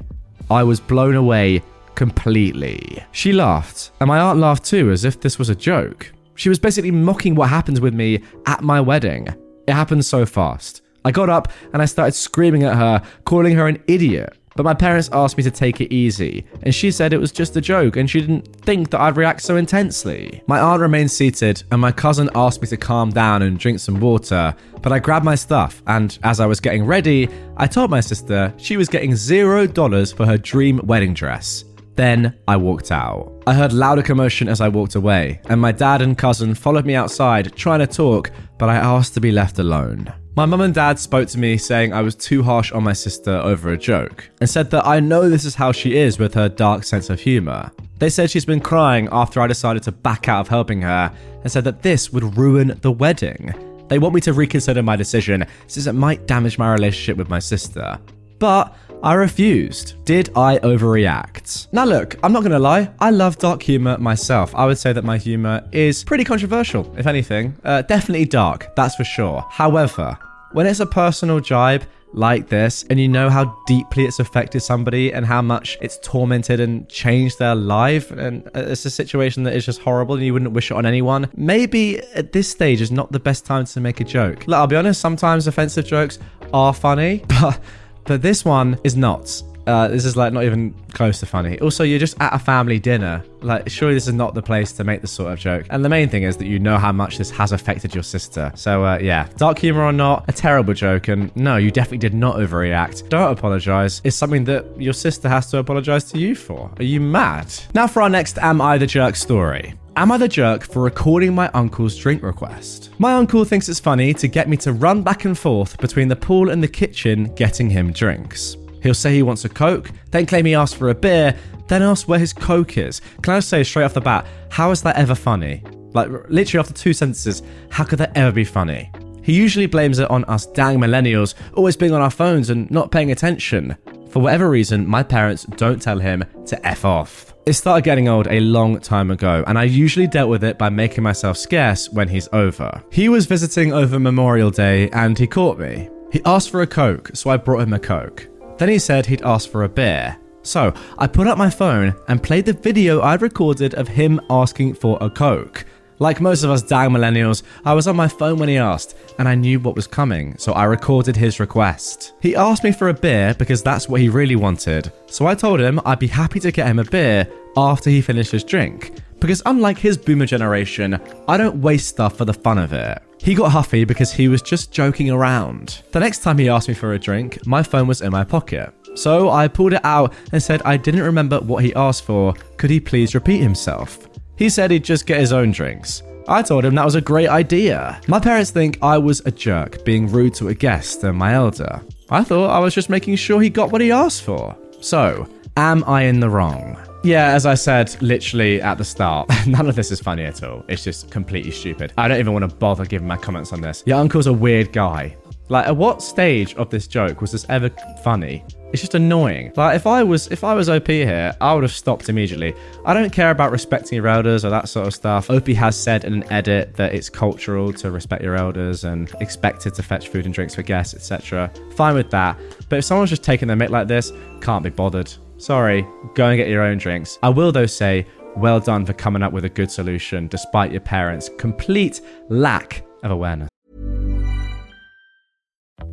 I 0.51 0.63
was 0.63 0.79
blown 0.79 1.15
away 1.15 1.63
completely. 1.95 3.03
She 3.11 3.33
laughed, 3.33 3.91
and 3.99 4.07
my 4.07 4.19
aunt 4.19 4.39
laughed 4.39 4.65
too, 4.65 4.91
as 4.91 5.05
if 5.05 5.19
this 5.19 5.39
was 5.39 5.49
a 5.49 5.55
joke. 5.55 6.11
She 6.35 6.49
was 6.49 6.59
basically 6.59 6.91
mocking 6.91 7.35
what 7.35 7.49
happened 7.49 7.79
with 7.79 7.93
me 7.93 8.21
at 8.45 8.61
my 8.61 8.81
wedding. 8.81 9.27
It 9.67 9.73
happened 9.73 10.05
so 10.05 10.25
fast. 10.25 10.81
I 11.05 11.11
got 11.11 11.29
up 11.29 11.51
and 11.71 11.81
I 11.81 11.85
started 11.85 12.13
screaming 12.13 12.63
at 12.63 12.75
her, 12.75 13.01
calling 13.25 13.55
her 13.55 13.67
an 13.67 13.81
idiot. 13.87 14.37
But 14.55 14.63
my 14.63 14.73
parents 14.73 15.09
asked 15.11 15.35
me 15.35 15.43
to 15.43 15.51
take 15.51 15.81
it 15.81 15.93
easy, 15.93 16.45
and 16.63 16.73
she 16.73 16.89
said 16.89 17.11
it 17.11 17.19
was 17.19 17.33
just 17.33 17.57
a 17.57 17.61
joke 17.61 17.97
and 17.97 18.09
she 18.09 18.21
didn't 18.21 18.55
think 18.61 18.89
that 18.89 19.01
I'd 19.01 19.17
react 19.17 19.41
so 19.41 19.57
intensely. 19.57 20.41
My 20.47 20.61
aunt 20.61 20.79
remained 20.79 21.11
seated, 21.11 21.61
and 21.71 21.81
my 21.81 21.91
cousin 21.91 22.29
asked 22.35 22.61
me 22.61 22.67
to 22.69 22.77
calm 22.77 23.09
down 23.09 23.41
and 23.41 23.59
drink 23.59 23.79
some 23.79 23.99
water, 23.99 24.55
but 24.81 24.93
I 24.93 24.99
grabbed 24.99 25.25
my 25.25 25.35
stuff, 25.35 25.83
and 25.87 26.17
as 26.23 26.39
I 26.39 26.45
was 26.45 26.61
getting 26.61 26.85
ready, 26.85 27.27
I 27.57 27.67
told 27.67 27.91
my 27.91 27.99
sister 27.99 28.53
she 28.55 28.77
was 28.77 28.87
getting 28.87 29.13
zero 29.13 29.67
dollars 29.67 30.13
for 30.13 30.25
her 30.25 30.37
dream 30.37 30.79
wedding 30.85 31.13
dress. 31.13 31.65
Then 31.95 32.37
I 32.47 32.57
walked 32.57 32.91
out. 32.91 33.31
I 33.47 33.53
heard 33.53 33.71
louder 33.71 34.01
commotion 34.01 34.47
as 34.47 34.59
I 34.59 34.67
walked 34.67 34.95
away, 34.95 35.39
and 35.45 35.61
my 35.61 35.71
dad 35.71 36.01
and 36.01 36.17
cousin 36.17 36.53
followed 36.53 36.85
me 36.85 36.95
outside 36.95 37.55
trying 37.55 37.79
to 37.79 37.87
talk, 37.87 38.31
but 38.57 38.69
I 38.69 38.75
asked 38.75 39.13
to 39.13 39.21
be 39.21 39.31
left 39.31 39.59
alone. 39.59 40.13
My 40.35 40.45
mum 40.45 40.59
and 40.59 40.73
dad 40.73 40.99
spoke 40.99 41.29
to 41.29 41.39
me 41.39 41.55
saying 41.55 41.93
I 41.93 42.01
was 42.01 42.13
too 42.13 42.43
harsh 42.43 42.73
on 42.73 42.83
my 42.83 42.91
sister 42.91 43.31
over 43.37 43.71
a 43.71 43.77
joke, 43.77 44.29
and 44.41 44.49
said 44.49 44.69
that 44.71 44.85
I 44.85 44.99
know 44.99 45.29
this 45.29 45.45
is 45.45 45.55
how 45.55 45.71
she 45.71 45.95
is 45.95 46.19
with 46.19 46.33
her 46.33 46.49
dark 46.49 46.83
sense 46.83 47.09
of 47.09 47.21
humour. 47.21 47.71
They 47.99 48.09
said 48.09 48.29
she's 48.29 48.45
been 48.45 48.59
crying 48.59 49.07
after 49.13 49.39
I 49.39 49.47
decided 49.47 49.83
to 49.83 49.93
back 49.93 50.27
out 50.27 50.41
of 50.41 50.49
helping 50.49 50.81
her, 50.81 51.13
and 51.41 51.51
said 51.51 51.63
that 51.63 51.81
this 51.81 52.11
would 52.11 52.37
ruin 52.37 52.77
the 52.81 52.91
wedding. 52.91 53.53
They 53.87 53.99
want 53.99 54.15
me 54.15 54.21
to 54.21 54.33
reconsider 54.33 54.83
my 54.83 54.97
decision 54.97 55.45
since 55.67 55.87
it 55.87 55.93
might 55.93 56.27
damage 56.27 56.57
my 56.57 56.73
relationship 56.73 57.15
with 57.15 57.29
my 57.29 57.39
sister. 57.39 57.97
But 58.37 58.75
I 59.05 59.13
refused. 59.13 60.03
Did 60.03 60.31
I 60.35 60.57
overreact? 60.57 61.67
Now, 61.71 61.85
look, 61.85 62.15
I'm 62.23 62.33
not 62.33 62.41
gonna 62.41 62.57
lie, 62.57 62.89
I 62.99 63.11
love 63.11 63.37
dark 63.37 63.61
humor 63.61 63.99
myself. 63.99 64.55
I 64.55 64.65
would 64.65 64.79
say 64.79 64.93
that 64.93 65.03
my 65.03 65.19
humor 65.19 65.61
is 65.71 66.03
pretty 66.03 66.23
controversial, 66.23 66.91
if 66.97 67.05
anything. 67.05 67.55
Uh, 67.63 67.83
definitely 67.83 68.25
dark, 68.25 68.75
that's 68.75 68.95
for 68.95 69.03
sure. 69.03 69.45
However, 69.51 70.17
when 70.53 70.65
it's 70.65 70.79
a 70.79 70.87
personal 70.87 71.39
jibe, 71.39 71.83
like 72.13 72.47
this 72.47 72.85
and 72.89 72.97
you 72.97 73.09
know 73.09 73.29
how 73.29 73.43
deeply 73.67 74.05
it's 74.05 74.19
affected 74.19 74.61
somebody 74.61 75.11
and 75.11 75.25
how 75.25 75.41
much 75.41 75.77
it's 75.81 75.99
tormented 76.01 76.61
and 76.61 76.87
changed 76.87 77.37
their 77.39 77.55
life 77.55 78.09
and 78.09 78.49
it's 78.55 78.85
a 78.85 78.89
situation 78.89 79.43
that 79.43 79.53
is 79.53 79.65
just 79.65 79.81
horrible 79.81 80.15
and 80.15 80.23
you 80.23 80.31
wouldn't 80.31 80.51
wish 80.51 80.71
it 80.71 80.75
on 80.77 80.85
anyone, 80.85 81.29
maybe 81.35 81.99
at 82.15 82.31
this 82.31 82.49
stage 82.49 82.79
is 82.81 82.89
not 82.89 83.11
the 83.11 83.19
best 83.19 83.45
time 83.45 83.65
to 83.65 83.81
make 83.81 83.99
a 83.99 84.03
joke. 84.03 84.47
Look, 84.47 84.57
I'll 84.57 84.65
be 84.65 84.77
honest, 84.77 85.01
sometimes 85.01 85.45
offensive 85.45 85.85
jokes 85.85 86.17
are 86.53 86.73
funny, 86.73 87.21
but 87.27 87.59
but 88.05 88.21
this 88.21 88.45
one 88.45 88.79
is 88.83 88.95
not. 88.95 89.41
Uh, 89.67 89.87
this 89.87 90.05
is 90.05 90.15
like 90.15 90.31
not 90.31 90.43
even 90.43 90.75
close 90.93 91.19
to 91.19 91.25
funny. 91.25 91.59
Also, 91.59 91.83
you're 91.83 91.99
just 91.99 92.15
at 92.21 92.33
a 92.33 92.39
family 92.39 92.79
dinner. 92.79 93.23
Like, 93.41 93.69
surely 93.69 93.95
this 93.95 94.07
is 94.07 94.13
not 94.13 94.33
the 94.33 94.41
place 94.41 94.71
to 94.73 94.83
make 94.83 95.01
this 95.01 95.11
sort 95.11 95.33
of 95.33 95.39
joke. 95.39 95.65
And 95.69 95.83
the 95.83 95.89
main 95.89 96.09
thing 96.09 96.23
is 96.23 96.37
that 96.37 96.45
you 96.45 96.59
know 96.59 96.77
how 96.77 96.91
much 96.91 97.17
this 97.17 97.31
has 97.31 97.51
affected 97.51 97.93
your 97.93 98.03
sister. 98.03 98.51
So, 98.55 98.85
uh, 98.85 98.99
yeah, 98.99 99.27
dark 99.37 99.57
humor 99.59 99.83
or 99.83 99.91
not, 99.91 100.25
a 100.27 100.33
terrible 100.33 100.73
joke. 100.73 101.07
And 101.07 101.35
no, 101.35 101.57
you 101.57 101.71
definitely 101.71 101.97
did 101.97 102.13
not 102.13 102.37
overreact. 102.37 103.09
Don't 103.09 103.31
apologize. 103.31 104.01
It's 104.03 104.15
something 104.15 104.43
that 104.45 104.65
your 104.79 104.93
sister 104.93 105.27
has 105.29 105.49
to 105.51 105.57
apologize 105.57 106.03
to 106.11 106.19
you 106.19 106.35
for. 106.35 106.71
Are 106.77 106.83
you 106.83 107.01
mad? 107.01 107.51
Now, 107.73 107.87
for 107.87 108.01
our 108.01 108.09
next 108.09 108.37
Am 108.37 108.61
I 108.61 108.77
the 108.77 108.87
Jerk 108.87 109.15
story. 109.15 109.73
Am 109.97 110.11
I 110.11 110.17
the 110.17 110.27
jerk 110.27 110.65
for 110.65 110.81
recording 110.81 111.33
my 111.33 111.49
uncle's 111.53 111.95
drink 111.95 112.21
request? 112.21 112.89
My 112.99 113.13
uncle 113.13 113.45
thinks 113.45 113.69
it's 113.69 113.79
funny 113.79 114.13
to 114.15 114.27
get 114.27 114.49
me 114.49 114.57
to 114.57 114.73
run 114.73 115.03
back 115.03 115.23
and 115.23 115.37
forth 115.37 115.77
between 115.77 116.09
the 116.09 116.17
pool 116.17 116.49
and 116.49 116.61
the 116.61 116.67
kitchen 116.67 117.33
getting 117.35 117.69
him 117.69 117.93
drinks. 117.93 118.57
He'll 118.83 118.93
say 118.93 119.13
he 119.13 119.23
wants 119.23 119.45
a 119.45 119.49
Coke, 119.49 119.89
then 120.11 120.25
claim 120.25 120.43
he 120.43 120.53
asked 120.53 120.75
for 120.75 120.89
a 120.89 120.93
beer, 120.93 121.33
then 121.69 121.81
ask 121.81 122.09
where 122.09 122.19
his 122.19 122.33
Coke 122.33 122.77
is. 122.77 122.99
Can 123.21 123.35
I 123.35 123.39
say 123.39 123.63
straight 123.63 123.85
off 123.85 123.93
the 123.93 124.01
bat, 124.01 124.27
how 124.49 124.69
is 124.71 124.81
that 124.81 124.97
ever 124.97 125.15
funny? 125.15 125.63
Like, 125.93 126.09
literally 126.27 126.59
after 126.59 126.73
two 126.73 126.91
sentences, 126.91 127.41
how 127.69 127.85
could 127.85 127.99
that 127.99 128.17
ever 128.17 128.33
be 128.33 128.43
funny? 128.43 128.91
He 129.23 129.31
usually 129.31 129.65
blames 129.65 129.99
it 129.99 130.11
on 130.11 130.25
us 130.25 130.45
dang 130.45 130.77
millennials 130.77 131.35
always 131.53 131.77
being 131.77 131.93
on 131.93 132.01
our 132.01 132.11
phones 132.11 132.49
and 132.49 132.69
not 132.69 132.91
paying 132.91 133.11
attention. 133.11 133.77
For 134.09 134.21
whatever 134.21 134.49
reason, 134.49 134.85
my 134.85 135.03
parents 135.03 135.45
don't 135.45 135.81
tell 135.81 135.99
him 135.99 136.25
to 136.47 136.67
F 136.67 136.83
off. 136.83 137.34
It 137.45 137.53
started 137.53 137.83
getting 137.83 138.07
old 138.07 138.25
a 138.25 138.39
long 138.39 138.79
time 138.79 139.11
ago, 139.11 139.43
and 139.45 139.55
I 139.55 139.65
usually 139.65 140.07
dealt 140.07 140.31
with 140.31 140.43
it 140.43 140.57
by 140.57 140.69
making 140.69 141.03
myself 141.03 141.37
scarce 141.37 141.91
when 141.91 142.07
he's 142.07 142.27
over. 142.33 142.83
He 142.91 143.07
was 143.07 143.27
visiting 143.27 143.71
over 143.71 143.99
Memorial 143.99 144.49
Day 144.49 144.89
and 144.89 145.15
he 145.15 145.27
caught 145.27 145.59
me. 145.59 145.87
He 146.11 146.23
asked 146.25 146.49
for 146.49 146.63
a 146.63 146.67
Coke, 146.67 147.11
so 147.13 147.29
I 147.29 147.37
brought 147.37 147.61
him 147.61 147.73
a 147.73 147.79
Coke. 147.79 148.27
Then 148.57 148.69
he 148.69 148.79
said 148.79 149.05
he'd 149.05 149.21
asked 149.21 149.51
for 149.51 149.63
a 149.63 149.69
beer. 149.69 150.17
So 150.41 150.73
I 150.97 151.05
put 151.05 151.27
up 151.27 151.37
my 151.37 151.51
phone 151.51 151.93
and 152.07 152.23
played 152.23 152.45
the 152.45 152.53
video 152.53 153.03
I'd 153.03 153.21
recorded 153.21 153.75
of 153.75 153.87
him 153.87 154.19
asking 154.31 154.73
for 154.73 154.97
a 154.99 155.09
Coke. 155.09 155.65
Like 155.99 156.19
most 156.19 156.43
of 156.43 156.51
us 156.51 156.61
dang 156.61 156.89
millennials, 156.89 157.43
I 157.63 157.73
was 157.73 157.87
on 157.87 157.95
my 157.95 158.07
phone 158.07 158.37
when 158.37 158.49
he 158.49 158.57
asked, 158.57 158.95
and 159.17 159.27
I 159.27 159.35
knew 159.35 159.59
what 159.59 159.75
was 159.75 159.87
coming, 159.87 160.37
so 160.37 160.51
I 160.51 160.65
recorded 160.65 161.15
his 161.15 161.39
request. 161.39 162.13
He 162.21 162.35
asked 162.35 162.63
me 162.63 162.73
for 162.73 162.89
a 162.89 162.93
beer 162.93 163.33
because 163.33 163.63
that's 163.63 163.87
what 163.87 164.01
he 164.01 164.09
really 164.09 164.35
wanted, 164.35 164.91
so 165.07 165.25
I 165.25 165.35
told 165.35 165.61
him 165.61 165.79
I'd 165.85 165.99
be 165.99 166.07
happy 166.07 166.39
to 166.41 166.51
get 166.51 166.67
him 166.67 166.79
a 166.79 166.83
beer 166.83 167.27
after 167.55 167.89
he 167.89 168.01
finished 168.01 168.31
his 168.31 168.43
drink. 168.43 168.91
Because 169.21 169.41
unlike 169.45 169.77
his 169.77 169.97
boomer 169.97 170.25
generation, 170.25 170.99
I 171.27 171.37
don't 171.37 171.61
waste 171.61 171.87
stuff 171.87 172.17
for 172.17 172.25
the 172.25 172.33
fun 172.33 172.57
of 172.57 172.73
it. 172.73 173.01
He 173.17 173.33
got 173.33 173.51
huffy 173.51 173.85
because 173.85 174.11
he 174.11 174.27
was 174.27 174.41
just 174.41 174.73
joking 174.73 175.09
around. 175.09 175.81
The 175.91 176.01
next 176.01 176.19
time 176.19 176.37
he 176.37 176.49
asked 176.49 176.67
me 176.67 176.73
for 176.73 176.93
a 176.93 176.99
drink, 176.99 177.45
my 177.47 177.63
phone 177.63 177.87
was 177.87 178.01
in 178.01 178.11
my 178.11 178.23
pocket. 178.25 178.73
So 178.95 179.29
I 179.29 179.47
pulled 179.47 179.73
it 179.73 179.83
out 179.83 180.13
and 180.31 180.43
said 180.43 180.61
I 180.63 180.77
didn't 180.77 181.01
remember 181.01 181.39
what 181.39 181.63
he 181.63 181.73
asked 181.73 182.03
for. 182.03 182.33
Could 182.57 182.69
he 182.69 182.79
please 182.79 183.15
repeat 183.15 183.39
himself? 183.41 184.09
He 184.37 184.49
said 184.49 184.71
he'd 184.71 184.83
just 184.83 185.05
get 185.05 185.19
his 185.19 185.31
own 185.31 185.51
drinks. 185.51 186.03
I 186.27 186.41
told 186.41 186.65
him 186.65 186.75
that 186.75 186.85
was 186.85 186.95
a 186.95 187.01
great 187.01 187.29
idea. 187.29 188.01
My 188.07 188.19
parents 188.19 188.51
think 188.51 188.79
I 188.81 188.97
was 188.97 189.21
a 189.25 189.31
jerk 189.31 189.85
being 189.85 190.07
rude 190.11 190.33
to 190.35 190.47
a 190.47 190.53
guest 190.53 191.03
and 191.03 191.17
my 191.17 191.33
elder. 191.33 191.81
I 192.09 192.23
thought 192.23 192.49
I 192.49 192.59
was 192.59 192.73
just 192.73 192.89
making 192.89 193.15
sure 193.15 193.41
he 193.41 193.49
got 193.49 193.71
what 193.71 193.81
he 193.81 193.91
asked 193.91 194.23
for. 194.23 194.55
So, 194.81 195.27
am 195.55 195.83
I 195.85 196.03
in 196.03 196.19
the 196.19 196.29
wrong? 196.29 196.77
Yeah, 197.03 197.33
as 197.33 197.45
I 197.45 197.53
said 197.53 197.95
literally 198.01 198.59
at 198.61 198.79
the 198.79 198.83
start, 198.83 199.29
none 199.47 199.69
of 199.69 199.75
this 199.75 199.91
is 199.91 199.99
funny 199.99 200.23
at 200.23 200.43
all. 200.43 200.65
It's 200.67 200.83
just 200.83 201.11
completely 201.11 201.51
stupid. 201.51 201.93
I 201.97 202.07
don't 202.07 202.19
even 202.19 202.33
want 202.33 202.49
to 202.49 202.55
bother 202.55 202.85
giving 202.85 203.07
my 203.07 203.17
comments 203.17 203.53
on 203.53 203.61
this. 203.61 203.83
Your 203.85 203.99
uncle's 203.99 204.27
a 204.27 204.33
weird 204.33 204.73
guy. 204.73 205.15
Like, 205.47 205.67
at 205.67 205.77
what 205.77 206.01
stage 206.01 206.55
of 206.55 206.71
this 206.71 206.87
joke 206.87 207.21
was 207.21 207.31
this 207.31 207.45
ever 207.49 207.69
funny? 208.03 208.43
It's 208.75 208.81
just 208.81 208.93
annoying. 208.93 209.53
Like, 209.55 209.77
if 209.77 209.87
I 209.87 210.03
was 210.03 210.27
if 210.27 210.43
I 210.43 210.53
was 210.53 210.67
OP 210.67 210.87
here, 210.87 211.33
I 211.39 211.53
would 211.53 211.63
have 211.63 211.71
stopped 211.71 212.09
immediately. 212.09 212.53
I 212.85 212.93
don't 212.93 213.09
care 213.09 213.31
about 213.31 213.53
respecting 213.53 213.95
your 213.95 214.05
elders 214.05 214.43
or 214.43 214.49
that 214.49 214.67
sort 214.67 214.85
of 214.85 214.93
stuff. 214.93 215.29
OP 215.29 215.47
has 215.47 215.81
said 215.81 216.03
in 216.03 216.13
an 216.15 216.29
edit 216.29 216.75
that 216.75 216.93
it's 216.93 217.09
cultural 217.09 217.71
to 217.71 217.89
respect 217.89 218.21
your 218.21 218.35
elders 218.35 218.83
and 218.83 219.09
expected 219.21 219.75
to 219.75 219.81
fetch 219.81 220.09
food 220.09 220.25
and 220.25 220.33
drinks 220.33 220.55
for 220.55 220.61
guests, 220.61 220.93
etc. 220.93 221.49
Fine 221.77 221.95
with 221.95 222.09
that. 222.09 222.37
But 222.67 222.79
if 222.79 222.83
someone's 222.83 223.11
just 223.11 223.23
taking 223.23 223.47
their 223.47 223.55
mic 223.55 223.69
like 223.69 223.87
this, 223.87 224.11
can't 224.41 224.61
be 224.61 224.71
bothered. 224.71 225.13
Sorry, 225.37 225.87
go 226.13 226.27
and 226.27 226.35
get 226.35 226.49
your 226.49 226.61
own 226.61 226.77
drinks. 226.77 227.17
I 227.23 227.29
will, 227.29 227.53
though, 227.53 227.67
say, 227.67 228.05
well 228.35 228.59
done 228.59 228.85
for 228.85 228.91
coming 228.91 229.23
up 229.23 229.31
with 229.31 229.45
a 229.45 229.49
good 229.49 229.71
solution 229.71 230.27
despite 230.27 230.73
your 230.73 230.81
parents' 230.81 231.29
complete 231.37 232.01
lack 232.27 232.83
of 233.03 233.11
awareness. 233.11 233.47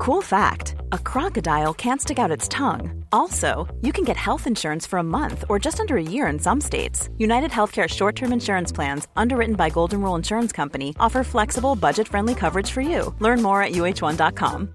Cool 0.02 0.21
fact 0.21 0.75
a 0.90 0.99
crocodile 0.99 1.73
can't 1.73 2.00
stick 2.00 2.18
out 2.18 2.37
its 2.37 2.49
tongue. 2.49 3.04
Also, 3.12 3.73
you 3.82 3.92
can 3.92 4.02
get 4.02 4.16
health 4.16 4.49
insurance 4.49 4.85
for 4.85 4.99
a 4.99 5.02
month 5.18 5.44
or 5.49 5.61
just 5.61 5.78
under 5.78 5.97
a 5.97 6.02
year 6.02 6.26
in 6.26 6.40
some 6.40 6.61
states. 6.61 7.09
United 7.18 7.52
Healthcare 7.52 7.88
short 7.88 8.16
term 8.16 8.32
insurance 8.32 8.73
plans, 8.73 9.06
underwritten 9.14 9.54
by 9.54 9.71
Golden 9.71 10.00
Rule 10.00 10.16
Insurance 10.16 10.50
Company, 10.50 10.92
offer 10.99 11.23
flexible, 11.23 11.76
budget 11.76 12.09
friendly 12.09 12.35
coverage 12.35 12.68
for 12.68 12.80
you. 12.80 13.14
Learn 13.21 13.40
more 13.40 13.62
at 13.62 13.75
uh1.com. 13.75 14.75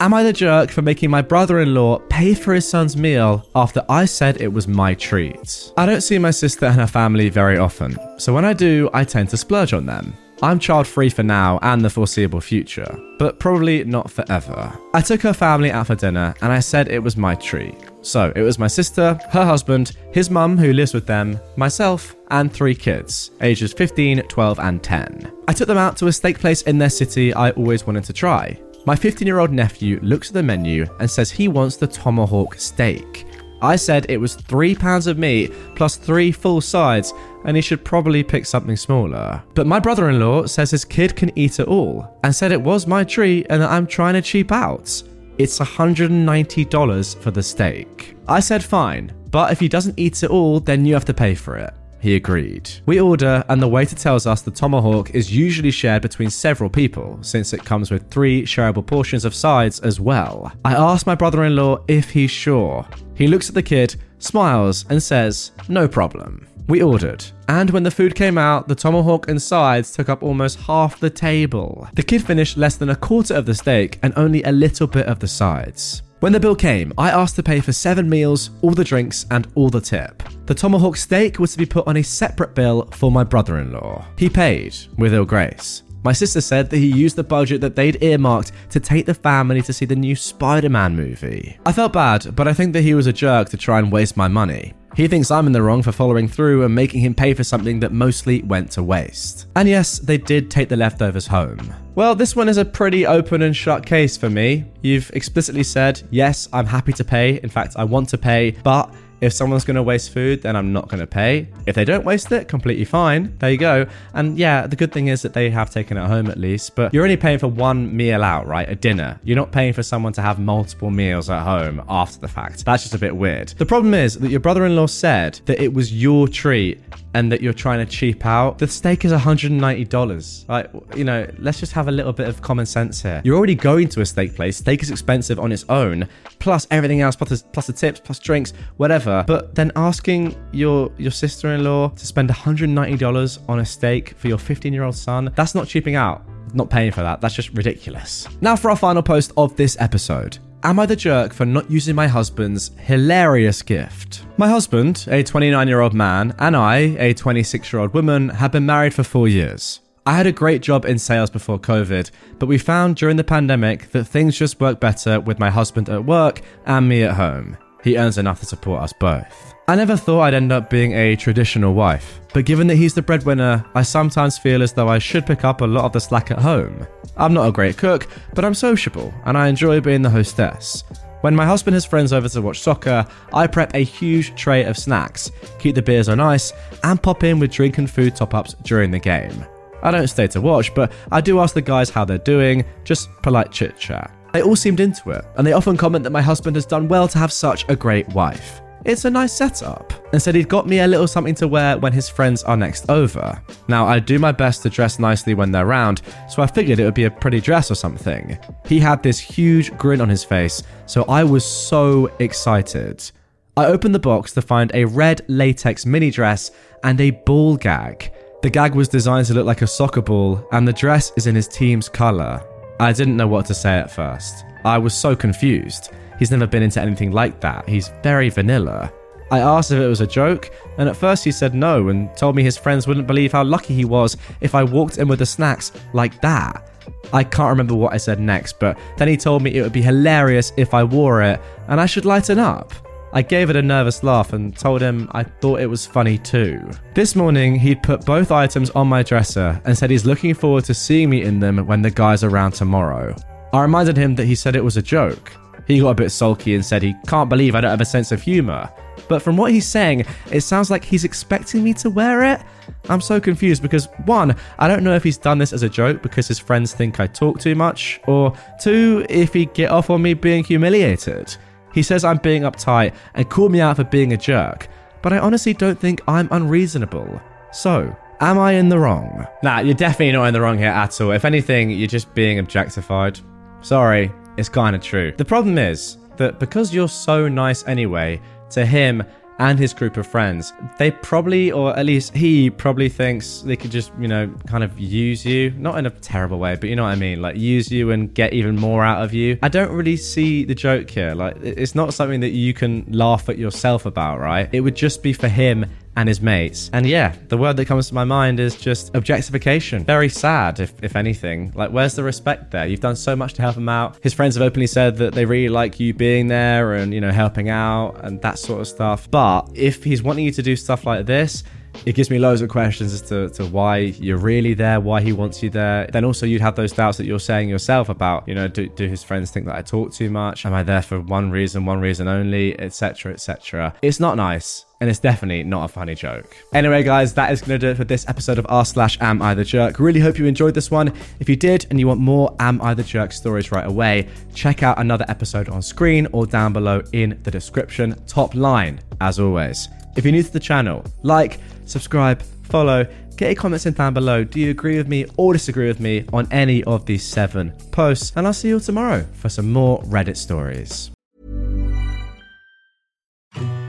Am 0.00 0.12
I 0.12 0.22
the 0.22 0.34
jerk 0.34 0.70
for 0.70 0.82
making 0.82 1.08
my 1.08 1.22
brother 1.22 1.60
in 1.60 1.72
law 1.74 1.98
pay 2.10 2.34
for 2.34 2.52
his 2.52 2.68
son's 2.68 2.94
meal 2.94 3.48
after 3.54 3.82
I 3.88 4.04
said 4.04 4.38
it 4.38 4.52
was 4.52 4.68
my 4.68 4.92
treat? 4.92 5.72
I 5.78 5.86
don't 5.86 6.02
see 6.02 6.18
my 6.18 6.30
sister 6.30 6.66
and 6.66 6.78
her 6.78 6.86
family 6.86 7.30
very 7.30 7.56
often, 7.56 7.96
so 8.18 8.34
when 8.34 8.44
I 8.44 8.52
do, 8.52 8.90
I 8.92 9.04
tend 9.04 9.30
to 9.30 9.38
splurge 9.38 9.72
on 9.72 9.86
them. 9.86 10.12
I'm 10.42 10.58
child 10.58 10.86
free 10.86 11.10
for 11.10 11.22
now 11.22 11.58
and 11.60 11.84
the 11.84 11.90
foreseeable 11.90 12.40
future, 12.40 12.98
but 13.18 13.38
probably 13.38 13.84
not 13.84 14.10
forever. 14.10 14.72
I 14.94 15.02
took 15.02 15.20
her 15.20 15.34
family 15.34 15.70
out 15.70 15.88
for 15.88 15.94
dinner 15.94 16.34
and 16.40 16.50
I 16.50 16.60
said 16.60 16.88
it 16.88 17.02
was 17.02 17.16
my 17.16 17.34
treat. 17.34 17.74
So 18.00 18.32
it 18.34 18.40
was 18.40 18.58
my 18.58 18.66
sister, 18.66 19.18
her 19.30 19.44
husband, 19.44 19.92
his 20.12 20.30
mum 20.30 20.56
who 20.56 20.72
lives 20.72 20.94
with 20.94 21.06
them, 21.06 21.38
myself, 21.56 22.16
and 22.30 22.50
three 22.50 22.74
kids, 22.74 23.32
ages 23.42 23.74
15, 23.74 24.22
12, 24.22 24.58
and 24.60 24.82
10. 24.82 25.30
I 25.46 25.52
took 25.52 25.68
them 25.68 25.76
out 25.76 25.98
to 25.98 26.06
a 26.06 26.12
steak 26.12 26.38
place 26.38 26.62
in 26.62 26.78
their 26.78 26.88
city 26.88 27.34
I 27.34 27.50
always 27.50 27.86
wanted 27.86 28.04
to 28.04 28.14
try. 28.14 28.58
My 28.86 28.96
15 28.96 29.26
year 29.26 29.40
old 29.40 29.52
nephew 29.52 30.00
looks 30.02 30.28
at 30.28 30.34
the 30.34 30.42
menu 30.42 30.86
and 31.00 31.10
says 31.10 31.30
he 31.30 31.48
wants 31.48 31.76
the 31.76 31.86
tomahawk 31.86 32.54
steak. 32.54 33.26
I 33.62 33.76
said 33.76 34.06
it 34.08 34.16
was 34.16 34.34
three 34.34 34.74
pounds 34.74 35.06
of 35.06 35.18
meat 35.18 35.52
plus 35.74 35.96
three 35.96 36.32
full 36.32 36.60
sides, 36.60 37.12
and 37.44 37.56
he 37.56 37.62
should 37.62 37.84
probably 37.84 38.22
pick 38.22 38.46
something 38.46 38.76
smaller. 38.76 39.42
But 39.54 39.66
my 39.66 39.78
brother 39.78 40.08
in 40.08 40.20
law 40.20 40.46
says 40.46 40.70
his 40.70 40.84
kid 40.84 41.16
can 41.16 41.36
eat 41.36 41.60
it 41.60 41.68
all, 41.68 42.18
and 42.22 42.34
said 42.34 42.52
it 42.52 42.60
was 42.60 42.86
my 42.86 43.04
treat 43.04 43.46
and 43.50 43.62
that 43.62 43.70
I'm 43.70 43.86
trying 43.86 44.14
to 44.14 44.22
cheap 44.22 44.52
out. 44.52 45.02
It's 45.38 45.58
$190 45.58 47.16
for 47.18 47.30
the 47.30 47.42
steak. 47.42 48.16
I 48.28 48.40
said 48.40 48.62
fine, 48.62 49.12
but 49.30 49.52
if 49.52 49.60
he 49.60 49.68
doesn't 49.68 49.98
eat 49.98 50.22
it 50.22 50.30
all, 50.30 50.60
then 50.60 50.84
you 50.84 50.94
have 50.94 51.06
to 51.06 51.14
pay 51.14 51.34
for 51.34 51.56
it. 51.56 51.72
He 52.00 52.16
agreed. 52.16 52.70
We 52.86 52.98
order, 52.98 53.44
and 53.48 53.60
the 53.60 53.68
waiter 53.68 53.94
tells 53.94 54.26
us 54.26 54.42
the 54.42 54.50
tomahawk 54.50 55.10
is 55.10 55.34
usually 55.34 55.70
shared 55.70 56.02
between 56.02 56.30
several 56.30 56.70
people, 56.70 57.18
since 57.20 57.52
it 57.52 57.64
comes 57.64 57.90
with 57.90 58.10
three 58.10 58.44
shareable 58.44 58.86
portions 58.86 59.24
of 59.24 59.34
sides 59.34 59.80
as 59.80 60.00
well. 60.00 60.50
I 60.64 60.74
ask 60.74 61.06
my 61.06 61.14
brother 61.14 61.44
in 61.44 61.56
law 61.56 61.84
if 61.88 62.10
he's 62.10 62.30
sure. 62.30 62.86
He 63.14 63.26
looks 63.26 63.48
at 63.48 63.54
the 63.54 63.62
kid, 63.62 63.96
smiles, 64.18 64.86
and 64.88 65.02
says, 65.02 65.52
No 65.68 65.86
problem. 65.86 66.46
We 66.68 66.82
ordered, 66.82 67.24
and 67.48 67.68
when 67.70 67.82
the 67.82 67.90
food 67.90 68.14
came 68.14 68.38
out, 68.38 68.68
the 68.68 68.76
tomahawk 68.76 69.28
and 69.28 69.42
sides 69.42 69.92
took 69.92 70.08
up 70.08 70.22
almost 70.22 70.60
half 70.60 71.00
the 71.00 71.10
table. 71.10 71.88
The 71.94 72.02
kid 72.04 72.22
finished 72.24 72.56
less 72.56 72.76
than 72.76 72.90
a 72.90 72.96
quarter 72.96 73.34
of 73.34 73.44
the 73.44 73.54
steak 73.54 73.98
and 74.02 74.14
only 74.16 74.42
a 74.44 74.52
little 74.52 74.86
bit 74.86 75.06
of 75.06 75.18
the 75.18 75.26
sides. 75.26 76.02
When 76.20 76.32
the 76.32 76.40
bill 76.40 76.54
came, 76.54 76.92
I 76.98 77.10
asked 77.10 77.36
to 77.36 77.42
pay 77.42 77.60
for 77.60 77.72
seven 77.72 78.06
meals, 78.06 78.50
all 78.60 78.72
the 78.72 78.84
drinks, 78.84 79.24
and 79.30 79.48
all 79.54 79.70
the 79.70 79.80
tip. 79.80 80.22
The 80.44 80.54
tomahawk 80.54 80.98
steak 80.98 81.38
was 81.38 81.52
to 81.52 81.58
be 81.58 81.64
put 81.64 81.86
on 81.86 81.96
a 81.96 82.02
separate 82.02 82.54
bill 82.54 82.90
for 82.92 83.10
my 83.10 83.24
brother 83.24 83.58
in 83.58 83.72
law. 83.72 84.04
He 84.18 84.28
paid, 84.28 84.76
with 84.98 85.14
ill 85.14 85.24
grace. 85.24 85.82
My 86.04 86.12
sister 86.12 86.42
said 86.42 86.68
that 86.68 86.76
he 86.76 86.92
used 86.92 87.16
the 87.16 87.24
budget 87.24 87.62
that 87.62 87.74
they'd 87.74 88.02
earmarked 88.02 88.52
to 88.68 88.80
take 88.80 89.06
the 89.06 89.14
family 89.14 89.62
to 89.62 89.72
see 89.72 89.86
the 89.86 89.96
new 89.96 90.14
Spider 90.14 90.68
Man 90.68 90.94
movie. 90.94 91.58
I 91.64 91.72
felt 91.72 91.94
bad, 91.94 92.36
but 92.36 92.46
I 92.46 92.52
think 92.52 92.74
that 92.74 92.82
he 92.82 92.92
was 92.92 93.06
a 93.06 93.14
jerk 93.14 93.48
to 93.48 93.56
try 93.56 93.78
and 93.78 93.90
waste 93.90 94.16
my 94.18 94.28
money. 94.28 94.74
He 94.96 95.06
thinks 95.08 95.30
I'm 95.30 95.46
in 95.46 95.52
the 95.52 95.62
wrong 95.62 95.82
for 95.82 95.92
following 95.92 96.28
through 96.28 96.64
and 96.64 96.74
making 96.74 97.00
him 97.00 97.14
pay 97.14 97.32
for 97.32 97.44
something 97.44 97.80
that 97.80 97.92
mostly 97.92 98.42
went 98.42 98.70
to 98.72 98.82
waste. 98.82 99.46
And 99.56 99.68
yes, 99.68 99.98
they 99.98 100.18
did 100.18 100.50
take 100.50 100.68
the 100.68 100.76
leftovers 100.76 101.26
home. 101.26 101.74
Well, 101.94 102.14
this 102.14 102.34
one 102.34 102.48
is 102.48 102.56
a 102.56 102.64
pretty 102.64 103.06
open 103.06 103.42
and 103.42 103.54
shut 103.54 103.86
case 103.86 104.16
for 104.16 104.28
me. 104.28 104.64
You've 104.82 105.10
explicitly 105.14 105.62
said, 105.62 106.02
yes, 106.10 106.48
I'm 106.52 106.66
happy 106.66 106.92
to 106.94 107.04
pay. 107.04 107.40
In 107.42 107.48
fact, 107.48 107.74
I 107.76 107.84
want 107.84 108.08
to 108.10 108.18
pay, 108.18 108.52
but 108.62 108.92
If 109.20 109.32
someone's 109.32 109.64
going 109.64 109.76
to 109.76 109.82
waste 109.82 110.12
food, 110.12 110.42
then 110.42 110.56
I'm 110.56 110.72
not 110.72 110.88
going 110.88 111.00
to 111.00 111.06
pay. 111.06 111.48
If 111.66 111.74
they 111.74 111.84
don't 111.84 112.04
waste 112.04 112.32
it, 112.32 112.48
completely 112.48 112.84
fine. 112.84 113.36
There 113.38 113.50
you 113.50 113.58
go. 113.58 113.86
And 114.14 114.38
yeah, 114.38 114.66
the 114.66 114.76
good 114.76 114.92
thing 114.92 115.08
is 115.08 115.22
that 115.22 115.34
they 115.34 115.50
have 115.50 115.70
taken 115.70 115.96
it 115.96 116.06
home 116.06 116.28
at 116.28 116.38
least, 116.38 116.74
but 116.74 116.94
you're 116.94 117.02
only 117.02 117.16
paying 117.16 117.38
for 117.38 117.48
one 117.48 117.94
meal 117.94 118.24
out, 118.24 118.46
right? 118.46 118.68
A 118.68 118.74
dinner. 118.74 119.20
You're 119.24 119.36
not 119.36 119.52
paying 119.52 119.72
for 119.72 119.82
someone 119.82 120.12
to 120.14 120.22
have 120.22 120.38
multiple 120.38 120.90
meals 120.90 121.28
at 121.28 121.42
home 121.42 121.82
after 121.88 122.18
the 122.18 122.28
fact. 122.28 122.64
That's 122.64 122.82
just 122.82 122.94
a 122.94 122.98
bit 122.98 123.14
weird. 123.14 123.48
The 123.50 123.66
problem 123.66 123.94
is 123.94 124.18
that 124.18 124.30
your 124.30 124.40
brother 124.40 124.64
in 124.64 124.76
law 124.76 124.86
said 124.86 125.40
that 125.46 125.62
it 125.62 125.74
was 125.74 125.92
your 125.92 126.26
treat 126.26 126.80
and 127.14 127.30
that 127.32 127.40
you're 127.40 127.52
trying 127.52 127.84
to 127.84 127.90
cheap 127.90 128.24
out. 128.24 128.58
The 128.58 128.68
steak 128.68 129.04
is 129.04 129.12
$190. 129.12 130.48
Like, 130.48 130.70
you 130.96 131.04
know, 131.04 131.28
let's 131.38 131.60
just 131.60 131.72
have 131.72 131.88
a 131.88 131.92
little 131.92 132.12
bit 132.12 132.28
of 132.28 132.42
common 132.42 132.66
sense 132.66 133.02
here. 133.02 133.20
You're 133.24 133.36
already 133.36 133.54
going 133.54 133.88
to 133.88 134.00
a 134.00 134.06
steak 134.06 134.34
place. 134.34 134.58
Steak 134.58 134.82
is 134.82 134.90
expensive 134.90 135.38
on 135.38 135.52
its 135.52 135.64
own, 135.68 136.08
plus 136.38 136.66
everything 136.70 137.00
else, 137.00 137.16
plus, 137.16 137.42
plus 137.42 137.66
the 137.66 137.72
tips, 137.72 138.00
plus 138.00 138.18
drinks, 138.18 138.52
whatever. 138.76 139.24
But 139.26 139.54
then 139.54 139.72
asking 139.76 140.36
your 140.52 140.90
your 140.98 141.10
sister-in-law 141.10 141.90
to 141.90 142.06
spend 142.06 142.30
$190 142.30 143.48
on 143.48 143.58
a 143.58 143.66
steak 143.66 144.16
for 144.16 144.28
your 144.28 144.38
15-year-old 144.38 144.96
son, 144.96 145.32
that's 145.34 145.54
not 145.54 145.66
cheaping 145.66 145.96
out. 145.96 146.24
Not 146.52 146.68
paying 146.68 146.90
for 146.90 147.02
that. 147.02 147.20
That's 147.20 147.34
just 147.34 147.50
ridiculous. 147.50 148.26
Now 148.40 148.56
for 148.56 148.70
our 148.70 148.76
final 148.76 149.02
post 149.02 149.32
of 149.36 149.54
this 149.56 149.76
episode. 149.78 150.38
Am 150.62 150.78
I 150.78 150.84
the 150.84 150.94
jerk 150.94 151.32
for 151.32 151.46
not 151.46 151.70
using 151.70 151.96
my 151.96 152.06
husband's 152.06 152.72
hilarious 152.76 153.62
gift? 153.62 154.24
My 154.36 154.46
husband, 154.48 155.06
a 155.10 155.22
29 155.22 155.66
year 155.68 155.80
old 155.80 155.94
man, 155.94 156.34
and 156.38 156.54
I, 156.54 156.76
a 156.98 157.14
26 157.14 157.72
year 157.72 157.80
old 157.80 157.94
woman, 157.94 158.28
have 158.28 158.52
been 158.52 158.66
married 158.66 158.92
for 158.92 159.02
four 159.02 159.26
years. 159.26 159.80
I 160.04 160.12
had 160.12 160.26
a 160.26 160.32
great 160.32 160.60
job 160.60 160.84
in 160.84 160.98
sales 160.98 161.30
before 161.30 161.58
COVID, 161.58 162.10
but 162.38 162.46
we 162.46 162.58
found 162.58 162.96
during 162.96 163.16
the 163.16 163.24
pandemic 163.24 163.90
that 163.92 164.04
things 164.04 164.36
just 164.36 164.60
work 164.60 164.80
better 164.80 165.18
with 165.18 165.38
my 165.38 165.48
husband 165.48 165.88
at 165.88 166.04
work 166.04 166.42
and 166.66 166.86
me 166.86 167.04
at 167.04 167.14
home. 167.14 167.56
He 167.82 167.96
earns 167.96 168.18
enough 168.18 168.40
to 168.40 168.46
support 168.46 168.82
us 168.82 168.92
both. 168.92 169.49
I 169.70 169.76
never 169.76 169.96
thought 169.96 170.22
I'd 170.22 170.34
end 170.34 170.50
up 170.50 170.68
being 170.68 170.94
a 170.94 171.14
traditional 171.14 171.74
wife, 171.74 172.20
but 172.34 172.44
given 172.44 172.66
that 172.66 172.74
he's 172.74 172.92
the 172.92 173.02
breadwinner, 173.02 173.64
I 173.72 173.82
sometimes 173.82 174.36
feel 174.36 174.64
as 174.64 174.72
though 174.72 174.88
I 174.88 174.98
should 174.98 175.24
pick 175.24 175.44
up 175.44 175.60
a 175.60 175.64
lot 175.64 175.84
of 175.84 175.92
the 175.92 176.00
slack 176.00 176.32
at 176.32 176.40
home. 176.40 176.88
I'm 177.16 177.32
not 177.32 177.46
a 177.46 177.52
great 177.52 177.76
cook, 177.76 178.08
but 178.34 178.44
I'm 178.44 178.52
sociable 178.52 179.14
and 179.26 179.38
I 179.38 179.46
enjoy 179.46 179.80
being 179.80 180.02
the 180.02 180.10
hostess. 180.10 180.82
When 181.20 181.36
my 181.36 181.46
husband 181.46 181.74
has 181.74 181.86
friends 181.86 182.12
over 182.12 182.28
to 182.28 182.42
watch 182.42 182.58
soccer, 182.58 183.06
I 183.32 183.46
prep 183.46 183.72
a 183.72 183.84
huge 183.84 184.34
tray 184.34 184.64
of 184.64 184.76
snacks, 184.76 185.30
keep 185.60 185.76
the 185.76 185.82
beers 185.82 186.08
on 186.08 186.18
ice, 186.18 186.52
and 186.82 187.00
pop 187.00 187.22
in 187.22 187.38
with 187.38 187.52
drink 187.52 187.78
and 187.78 187.88
food 187.88 188.16
top 188.16 188.34
ups 188.34 188.56
during 188.64 188.90
the 188.90 188.98
game. 188.98 189.46
I 189.84 189.92
don't 189.92 190.08
stay 190.08 190.26
to 190.26 190.40
watch, 190.40 190.74
but 190.74 190.90
I 191.12 191.20
do 191.20 191.38
ask 191.38 191.54
the 191.54 191.62
guys 191.62 191.90
how 191.90 192.04
they're 192.04 192.18
doing, 192.18 192.64
just 192.82 193.08
polite 193.22 193.52
chit 193.52 193.78
chat. 193.78 194.10
They 194.32 194.42
all 194.42 194.56
seemed 194.56 194.80
into 194.80 195.10
it, 195.10 195.24
and 195.36 195.46
they 195.46 195.52
often 195.52 195.76
comment 195.76 196.02
that 196.02 196.10
my 196.10 196.22
husband 196.22 196.56
has 196.56 196.66
done 196.66 196.88
well 196.88 197.06
to 197.06 197.18
have 197.18 197.32
such 197.32 197.64
a 197.68 197.76
great 197.76 198.08
wife. 198.08 198.60
It's 198.84 199.04
a 199.04 199.10
nice 199.10 199.32
setup, 199.32 199.92
and 200.12 200.22
said 200.22 200.34
he'd 200.34 200.48
got 200.48 200.66
me 200.66 200.80
a 200.80 200.86
little 200.86 201.06
something 201.06 201.34
to 201.36 201.48
wear 201.48 201.76
when 201.76 201.92
his 201.92 202.08
friends 202.08 202.42
are 202.44 202.56
next 202.56 202.88
over. 202.88 203.40
Now, 203.68 203.86
I 203.86 203.98
do 203.98 204.18
my 204.18 204.32
best 204.32 204.62
to 204.62 204.70
dress 204.70 204.98
nicely 204.98 205.34
when 205.34 205.52
they're 205.52 205.66
around, 205.66 206.00
so 206.30 206.42
I 206.42 206.46
figured 206.46 206.78
it 206.78 206.84
would 206.84 206.94
be 206.94 207.04
a 207.04 207.10
pretty 207.10 207.40
dress 207.40 207.70
or 207.70 207.74
something. 207.74 208.38
He 208.64 208.80
had 208.80 209.02
this 209.02 209.18
huge 209.18 209.76
grin 209.76 210.00
on 210.00 210.08
his 210.08 210.24
face, 210.24 210.62
so 210.86 211.04
I 211.04 211.24
was 211.24 211.44
so 211.44 212.10
excited. 212.20 213.10
I 213.56 213.66
opened 213.66 213.94
the 213.94 213.98
box 213.98 214.32
to 214.32 214.42
find 214.42 214.70
a 214.72 214.86
red 214.86 215.20
latex 215.28 215.84
mini 215.84 216.10
dress 216.10 216.50
and 216.82 216.98
a 217.00 217.10
ball 217.10 217.56
gag. 217.58 218.12
The 218.42 218.48
gag 218.48 218.74
was 218.74 218.88
designed 218.88 219.26
to 219.26 219.34
look 219.34 219.44
like 219.44 219.60
a 219.60 219.66
soccer 219.66 220.00
ball, 220.00 220.48
and 220.52 220.66
the 220.66 220.72
dress 220.72 221.12
is 221.16 221.26
in 221.26 221.34
his 221.34 221.48
team's 221.48 221.90
colour. 221.90 222.42
I 222.80 222.94
didn't 222.94 223.18
know 223.18 223.28
what 223.28 223.44
to 223.46 223.54
say 223.54 223.74
at 223.74 223.90
first. 223.90 224.46
I 224.64 224.78
was 224.78 224.94
so 224.94 225.14
confused. 225.14 225.90
He's 226.20 226.30
never 226.30 226.46
been 226.46 226.62
into 226.62 226.80
anything 226.80 227.10
like 227.10 227.40
that. 227.40 227.68
He's 227.68 227.90
very 228.02 228.28
vanilla. 228.28 228.92
I 229.30 229.40
asked 229.40 229.70
if 229.70 229.80
it 229.80 229.86
was 229.86 230.00
a 230.00 230.06
joke, 230.06 230.50
and 230.76 230.88
at 230.88 230.96
first 230.96 231.24
he 231.24 231.32
said 231.32 231.54
no 231.54 231.88
and 231.88 232.14
told 232.16 232.36
me 232.36 232.42
his 232.42 232.58
friends 232.58 232.86
wouldn't 232.86 233.06
believe 233.06 233.32
how 233.32 233.42
lucky 233.42 233.74
he 233.74 233.84
was 233.84 234.16
if 234.40 234.54
I 234.54 234.62
walked 234.62 234.98
in 234.98 235.08
with 235.08 235.20
the 235.20 235.26
snacks 235.26 235.72
like 235.94 236.20
that. 236.20 236.70
I 237.12 237.24
can't 237.24 237.48
remember 237.48 237.74
what 237.74 237.94
I 237.94 237.96
said 237.96 238.20
next, 238.20 238.58
but 238.60 238.78
then 238.98 239.08
he 239.08 239.16
told 239.16 239.42
me 239.42 239.54
it 239.54 239.62
would 239.62 239.72
be 239.72 239.82
hilarious 239.82 240.52
if 240.56 240.74
I 240.74 240.84
wore 240.84 241.22
it 241.22 241.40
and 241.68 241.80
I 241.80 241.86
should 241.86 242.04
lighten 242.04 242.38
up. 242.38 242.74
I 243.12 243.22
gave 243.22 243.50
it 243.50 243.56
a 243.56 243.62
nervous 243.62 244.02
laugh 244.02 244.32
and 244.34 244.56
told 244.56 244.80
him 244.80 245.08
I 245.12 245.22
thought 245.24 245.60
it 245.60 245.66
was 245.66 245.86
funny 245.86 246.18
too. 246.18 246.70
This 246.94 247.16
morning, 247.16 247.56
he'd 247.56 247.82
put 247.82 248.04
both 248.04 248.30
items 248.30 248.70
on 248.70 248.88
my 248.88 249.02
dresser 249.02 249.60
and 249.64 249.76
said 249.76 249.90
he's 249.90 250.04
looking 250.06 250.34
forward 250.34 250.64
to 250.66 250.74
seeing 250.74 251.10
me 251.10 251.22
in 251.22 251.40
them 251.40 251.66
when 251.66 251.82
the 251.82 251.90
guys 251.90 252.22
around 252.22 252.52
tomorrow. 252.52 253.16
I 253.52 253.62
reminded 253.62 253.96
him 253.96 254.14
that 254.16 254.26
he 254.26 254.36
said 254.36 254.54
it 254.54 254.62
was 254.62 254.76
a 254.76 254.82
joke. 254.82 255.32
He 255.66 255.80
got 255.80 255.90
a 255.90 255.94
bit 255.94 256.10
sulky 256.10 256.54
and 256.54 256.64
said 256.64 256.82
he 256.82 256.94
can't 257.06 257.28
believe 257.28 257.54
I 257.54 257.60
don't 257.60 257.70
have 257.70 257.80
a 257.80 257.84
sense 257.84 258.12
of 258.12 258.22
humour. 258.22 258.70
But 259.08 259.22
from 259.22 259.36
what 259.36 259.52
he's 259.52 259.66
saying, 259.66 260.04
it 260.30 260.42
sounds 260.42 260.70
like 260.70 260.84
he's 260.84 261.04
expecting 261.04 261.64
me 261.64 261.74
to 261.74 261.90
wear 261.90 262.22
it. 262.22 262.40
I'm 262.88 263.00
so 263.00 263.20
confused 263.20 263.62
because 263.62 263.86
one, 264.04 264.36
I 264.58 264.68
don't 264.68 264.84
know 264.84 264.94
if 264.94 265.02
he's 265.02 265.18
done 265.18 265.38
this 265.38 265.52
as 265.52 265.62
a 265.62 265.68
joke 265.68 266.02
because 266.02 266.28
his 266.28 266.38
friends 266.38 266.74
think 266.74 267.00
I 267.00 267.06
talk 267.06 267.40
too 267.40 267.54
much, 267.54 268.00
or 268.06 268.32
two, 268.60 269.04
if 269.08 269.32
he'd 269.32 269.52
get 269.54 269.70
off 269.70 269.90
on 269.90 270.02
me 270.02 270.14
being 270.14 270.44
humiliated. 270.44 271.36
He 271.72 271.82
says 271.82 272.04
I'm 272.04 272.18
being 272.18 272.42
uptight 272.42 272.94
and 273.14 273.28
called 273.28 273.52
me 273.52 273.60
out 273.60 273.76
for 273.76 273.84
being 273.84 274.12
a 274.12 274.16
jerk, 274.16 274.68
but 275.02 275.12
I 275.12 275.18
honestly 275.18 275.54
don't 275.54 275.78
think 275.78 276.00
I'm 276.08 276.28
unreasonable. 276.30 277.20
So, 277.52 277.96
am 278.20 278.38
I 278.38 278.52
in 278.52 278.68
the 278.68 278.78
wrong? 278.78 279.26
Nah, 279.42 279.60
you're 279.60 279.74
definitely 279.74 280.12
not 280.12 280.26
in 280.26 280.34
the 280.34 280.40
wrong 280.40 280.58
here 280.58 280.68
at 280.68 281.00
all. 281.00 281.12
If 281.12 281.24
anything, 281.24 281.70
you're 281.70 281.88
just 281.88 282.12
being 282.14 282.38
objectified. 282.38 283.20
Sorry, 283.62 284.10
it's 284.36 284.48
kind 284.48 284.74
of 284.76 284.82
true. 284.82 285.12
The 285.16 285.24
problem 285.24 285.58
is 285.58 285.96
that 286.16 286.38
because 286.38 286.74
you're 286.74 286.88
so 286.88 287.28
nice 287.28 287.66
anyway 287.66 288.20
to 288.50 288.66
him 288.66 289.02
and 289.38 289.58
his 289.58 289.72
group 289.72 289.96
of 289.96 290.06
friends, 290.06 290.52
they 290.76 290.90
probably, 290.90 291.50
or 291.50 291.74
at 291.74 291.86
least 291.86 292.14
he 292.14 292.50
probably 292.50 292.90
thinks 292.90 293.40
they 293.40 293.56
could 293.56 293.70
just, 293.70 293.90
you 293.98 294.06
know, 294.06 294.30
kind 294.46 294.62
of 294.62 294.78
use 294.78 295.24
you. 295.24 295.50
Not 295.52 295.78
in 295.78 295.86
a 295.86 295.90
terrible 295.90 296.38
way, 296.38 296.56
but 296.56 296.68
you 296.68 296.76
know 296.76 296.82
what 296.82 296.90
I 296.90 296.96
mean? 296.96 297.22
Like 297.22 297.36
use 297.36 297.70
you 297.70 297.90
and 297.90 298.12
get 298.12 298.34
even 298.34 298.56
more 298.56 298.84
out 298.84 299.02
of 299.02 299.14
you. 299.14 299.38
I 299.42 299.48
don't 299.48 299.72
really 299.72 299.96
see 299.96 300.44
the 300.44 300.54
joke 300.54 300.90
here. 300.90 301.14
Like, 301.14 301.36
it's 301.42 301.74
not 301.74 301.94
something 301.94 302.20
that 302.20 302.32
you 302.32 302.52
can 302.52 302.84
laugh 302.90 303.30
at 303.30 303.38
yourself 303.38 303.86
about, 303.86 304.20
right? 304.20 304.48
It 304.52 304.60
would 304.60 304.76
just 304.76 305.02
be 305.02 305.14
for 305.14 305.28
him 305.28 305.64
and 306.00 306.08
his 306.08 306.22
mates. 306.22 306.70
And 306.72 306.86
yeah, 306.86 307.14
the 307.28 307.36
word 307.36 307.56
that 307.58 307.66
comes 307.66 307.88
to 307.88 307.94
my 307.94 308.04
mind 308.04 308.40
is 308.40 308.56
just 308.56 308.94
objectification. 308.94 309.84
Very 309.84 310.08
sad, 310.08 310.58
if, 310.58 310.72
if 310.82 310.96
anything. 310.96 311.52
Like, 311.54 311.70
where's 311.70 311.94
the 311.94 312.02
respect 312.02 312.50
there? 312.50 312.66
You've 312.66 312.80
done 312.80 312.96
so 312.96 313.14
much 313.14 313.34
to 313.34 313.42
help 313.42 313.56
him 313.56 313.68
out. 313.68 313.98
His 314.02 314.14
friends 314.14 314.34
have 314.36 314.42
openly 314.42 314.66
said 314.66 314.96
that 314.96 315.12
they 315.12 315.26
really 315.26 315.50
like 315.50 315.78
you 315.78 315.92
being 315.92 316.28
there 316.28 316.72
and, 316.74 316.94
you 316.94 317.02
know, 317.02 317.10
helping 317.10 317.50
out 317.50 318.02
and 318.02 318.20
that 318.22 318.38
sort 318.38 318.62
of 318.62 318.68
stuff. 318.68 319.10
But 319.10 319.50
if 319.54 319.84
he's 319.84 320.02
wanting 320.02 320.24
you 320.24 320.32
to 320.32 320.42
do 320.42 320.56
stuff 320.56 320.86
like 320.86 321.04
this, 321.04 321.44
it 321.86 321.94
gives 321.94 322.10
me 322.10 322.18
loads 322.18 322.42
of 322.42 322.48
questions 322.48 322.92
as 322.92 323.02
to, 323.02 323.30
to 323.30 323.46
why 323.46 323.78
you're 323.78 324.18
really 324.18 324.54
there, 324.54 324.80
why 324.80 325.00
he 325.00 325.12
wants 325.12 325.42
you 325.42 325.50
there. 325.50 325.86
Then 325.86 326.04
also 326.04 326.26
you'd 326.26 326.40
have 326.40 326.56
those 326.56 326.72
doubts 326.72 326.98
that 326.98 327.06
you're 327.06 327.18
saying 327.20 327.48
yourself 327.48 327.88
about, 327.88 328.28
you 328.28 328.34
know, 328.34 328.48
do, 328.48 328.68
do 328.68 328.86
his 328.86 329.02
friends 329.02 329.30
think 329.30 329.46
that 329.46 329.56
I 329.56 329.62
talk 329.62 329.92
too 329.92 330.10
much? 330.10 330.44
Am 330.44 330.52
I 330.52 330.62
there 330.62 330.82
for 330.82 331.00
one 331.00 331.30
reason, 331.30 331.64
one 331.64 331.80
reason 331.80 332.08
only, 332.08 332.58
etc., 332.60 333.12
etc. 333.12 333.74
It's 333.82 334.00
not 334.00 334.16
nice 334.16 334.66
and 334.80 334.88
it's 334.88 334.98
definitely 334.98 335.42
not 335.44 335.64
a 335.64 335.68
funny 335.68 335.94
joke. 335.94 336.36
Anyway, 336.54 336.82
guys, 336.82 337.12
that 337.14 337.32
is 337.32 337.42
going 337.42 337.60
to 337.60 337.66
do 337.66 337.70
it 337.70 337.76
for 337.76 337.84
this 337.84 338.08
episode 338.08 338.38
of 338.38 338.46
r 338.48 338.64
slash 338.64 338.98
am 339.00 339.20
I 339.20 339.34
the 339.34 339.44
jerk. 339.44 339.78
Really 339.78 340.00
hope 340.00 340.18
you 340.18 340.24
enjoyed 340.26 340.54
this 340.54 340.70
one. 340.70 340.92
If 341.18 341.28
you 341.28 341.36
did 341.36 341.66
and 341.70 341.78
you 341.78 341.86
want 341.86 342.00
more 342.00 342.34
am 342.40 342.62
I 342.62 342.74
the 342.74 342.82
jerk 342.82 343.12
stories 343.12 343.52
right 343.52 343.66
away, 343.66 344.08
check 344.34 344.62
out 344.62 344.78
another 344.78 345.04
episode 345.08 345.48
on 345.48 345.60
screen 345.60 346.06
or 346.12 346.26
down 346.26 346.52
below 346.52 346.82
in 346.92 347.20
the 347.22 347.30
description. 347.30 347.94
Top 348.06 348.34
line, 348.34 348.80
as 349.00 349.20
always. 349.20 349.68
If 350.00 350.06
you're 350.06 350.12
new 350.12 350.22
to 350.22 350.32
the 350.32 350.40
channel, 350.40 350.82
like, 351.02 351.40
subscribe, 351.66 352.22
follow, 352.44 352.86
get 353.18 353.26
your 353.26 353.34
comments 353.34 353.66
in 353.66 353.74
down 353.74 353.92
below. 353.92 354.24
Do 354.24 354.40
you 354.40 354.48
agree 354.48 354.78
with 354.78 354.88
me 354.88 355.04
or 355.18 355.34
disagree 355.34 355.68
with 355.68 355.78
me 355.78 356.06
on 356.10 356.26
any 356.30 356.64
of 356.64 356.86
these 356.86 357.04
seven 357.04 357.52
posts? 357.70 358.10
And 358.16 358.26
I'll 358.26 358.32
see 358.32 358.48
you 358.48 358.54
all 358.54 358.60
tomorrow 358.60 359.04
for 359.12 359.28
some 359.28 359.52
more 359.52 359.82
Reddit 359.82 360.16
stories. 360.16 360.90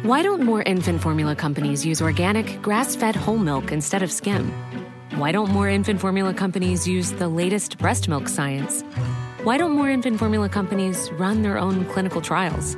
Why 0.03 0.23
don't 0.23 0.43
more 0.43 0.61
infant 0.61 1.01
formula 1.01 1.35
companies 1.35 1.85
use 1.85 2.01
organic, 2.01 2.61
grass 2.61 2.95
fed 2.95 3.17
whole 3.17 3.37
milk 3.37 3.73
instead 3.73 4.01
of 4.01 4.09
skim? 4.09 4.53
Why 5.15 5.33
don't 5.33 5.49
more 5.49 5.67
infant 5.67 5.99
formula 5.99 6.33
companies 6.33 6.87
use 6.87 7.11
the 7.11 7.27
latest 7.27 7.77
breast 7.77 8.07
milk 8.07 8.29
science? 8.29 8.83
Why 9.43 9.57
don't 9.57 9.73
more 9.73 9.89
infant 9.89 10.17
formula 10.17 10.47
companies 10.47 11.11
run 11.19 11.41
their 11.41 11.57
own 11.57 11.83
clinical 11.87 12.21
trials? 12.21 12.77